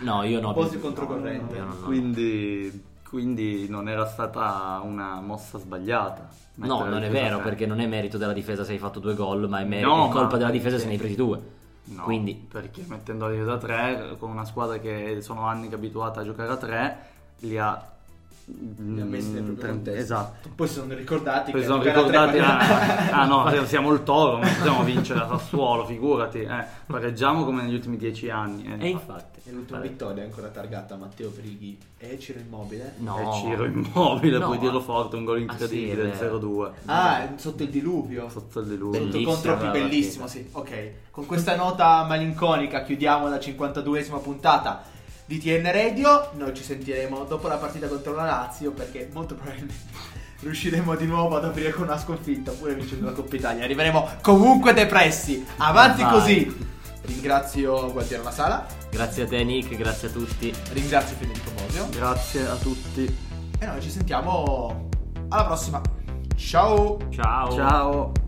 No, 0.00 0.22
io 0.22 0.40
no. 0.40 0.48
Un 0.48 0.54
po' 0.54 0.60
più- 0.62 0.70
di 0.70 0.80
controcorrente. 0.80 1.54
io 1.54 1.64
no, 1.64 1.74
no. 1.80 1.84
Quindi, 1.86 2.82
quindi 3.06 3.68
non 3.68 3.90
era 3.90 4.06
stata 4.06 4.80
una 4.82 5.20
mossa 5.20 5.58
sbagliata. 5.58 6.28
No, 6.54 6.84
non 6.86 7.02
è 7.02 7.10
vero, 7.10 7.12
difesa 7.12 7.34
tre. 7.34 7.42
perché 7.42 7.66
non 7.66 7.80
è 7.80 7.86
merito 7.86 8.16
della 8.16 8.32
difesa 8.32 8.64
se 8.64 8.72
hai 8.72 8.78
fatto 8.78 9.00
due 9.00 9.14
gol, 9.14 9.46
ma 9.50 9.60
è 9.60 9.64
merito, 9.64 9.86
No, 9.94 10.08
è 10.08 10.12
colpa 10.12 10.32
ma- 10.32 10.36
della 10.38 10.50
difesa 10.50 10.78
se 10.78 10.86
ne 10.86 10.92
hai 10.92 10.98
presi 10.98 11.14
due. 11.14 11.38
No, 11.84 12.02
Quindi, 12.04 12.32
perché 12.50 12.84
mettendo 12.88 13.26
la 13.26 13.32
difesa 13.32 13.58
3 13.58 14.16
con 14.18 14.30
una 14.30 14.46
squadra 14.46 14.78
che 14.78 15.18
sono 15.20 15.42
anni 15.42 15.68
che 15.68 15.74
è 15.74 15.76
abituata 15.76 16.20
a 16.20 16.24
giocare 16.24 16.50
a 16.52 16.56
3 16.56 16.98
li 17.40 17.58
ha 17.58 17.92
mm, 18.48 19.32
proprio 19.34 19.54
tre- 19.54 19.68
contesto. 19.70 20.00
Esatto. 20.00 20.48
Poi 20.54 20.66
si 20.68 20.74
sono 20.74 20.94
ricordati 20.94 21.50
Poi 21.50 21.60
che 21.60 21.66
sono 21.66 21.82
ricordati, 21.82 22.38
ah, 22.38 23.10
ah, 23.10 23.24
no, 23.26 23.50
siamo 23.66 23.92
il 23.92 24.02
toro, 24.02 24.38
non 24.38 24.40
possiamo 24.48 24.82
vincere 24.82 25.20
a 25.20 25.26
Sassuolo, 25.28 25.84
figurati, 25.84 26.40
eh, 26.40 26.64
pareggiamo 26.86 27.44
come 27.44 27.62
negli 27.62 27.74
ultimi 27.74 27.96
dieci 27.96 28.30
anni. 28.30 28.64
eh. 28.78 28.86
e 28.86 28.88
infatti. 28.88 29.36
E 29.48 29.50
l'ultima 29.52 29.78
vittoria 29.78 30.22
è 30.22 30.26
ancora 30.26 30.48
targata 30.48 30.92
a 30.94 30.96
Matteo 30.98 31.30
Brighi 31.30 31.78
e 31.96 32.18
Ciro 32.18 32.38
Immobile. 32.38 32.94
No. 32.98 33.18
E 33.18 33.34
Ciro 33.40 33.64
immobile, 33.66 34.36
No. 34.38 34.44
puoi 34.46 34.58
dirlo 34.58 34.80
forte, 34.80 35.16
un 35.16 35.24
gol 35.24 35.38
Ah, 35.38 35.40
incredibile, 35.40 36.12
sì, 36.14 36.18
è 36.18 36.28
vero. 36.28 36.38
0-2. 36.38 36.70
Ah, 36.84 37.28
sotto 37.36 37.62
il 37.62 37.70
diluvio. 37.70 38.28
Sotto 38.28 38.60
il 38.60 38.66
diluvio. 38.66 39.00
Detto 39.00 39.12
Bellissima 39.18 39.54
contro 39.54 39.70
bellissimo, 39.70 40.26
sì. 40.26 40.46
Ok. 40.52 40.90
Con 41.10 41.24
questa 41.24 41.56
nota 41.56 42.04
malinconica 42.06 42.82
chiudiamo 42.82 43.26
la 43.28 43.36
52esima 43.36 44.20
puntata 44.20 44.82
di 45.28 45.38
TN 45.38 45.70
Radio. 45.70 46.30
Noi 46.36 46.54
ci 46.54 46.62
sentiremo 46.64 47.24
dopo 47.24 47.48
la 47.48 47.56
partita 47.58 47.86
contro 47.86 48.14
la 48.14 48.24
Lazio 48.24 48.72
perché 48.72 49.08
molto 49.12 49.34
probabilmente 49.34 49.74
riusciremo 50.40 50.94
di 50.96 51.04
nuovo 51.06 51.36
ad 51.36 51.44
aprire 51.44 51.70
con 51.70 51.82
una 51.84 51.98
sconfitta 51.98 52.50
oppure 52.50 52.74
vincendo 52.74 53.04
la 53.06 53.12
Coppa 53.12 53.36
Italia. 53.36 53.64
Arriveremo 53.64 54.08
comunque 54.22 54.72
depressi. 54.72 55.46
Avanti 55.58 56.02
Vai. 56.02 56.12
così. 56.12 56.66
Ringrazio 57.02 57.92
Gualtiero 57.92 58.22
La 58.22 58.30
Sala, 58.30 58.66
Grazie 58.90 59.22
a 59.22 59.26
te 59.26 59.42
Nick, 59.44 59.74
grazie 59.76 60.08
a 60.08 60.10
tutti. 60.10 60.52
ringrazio 60.72 61.16
Federico 61.16 61.50
Bosio 61.52 61.88
Grazie 61.90 62.46
a 62.46 62.54
tutti. 62.56 63.16
e 63.58 63.66
noi 63.66 63.80
ci 63.80 63.90
sentiamo 63.90 64.88
alla 65.28 65.44
prossima. 65.44 65.80
Ciao! 66.36 66.98
Ciao. 67.10 67.50
Ciao. 67.52 68.27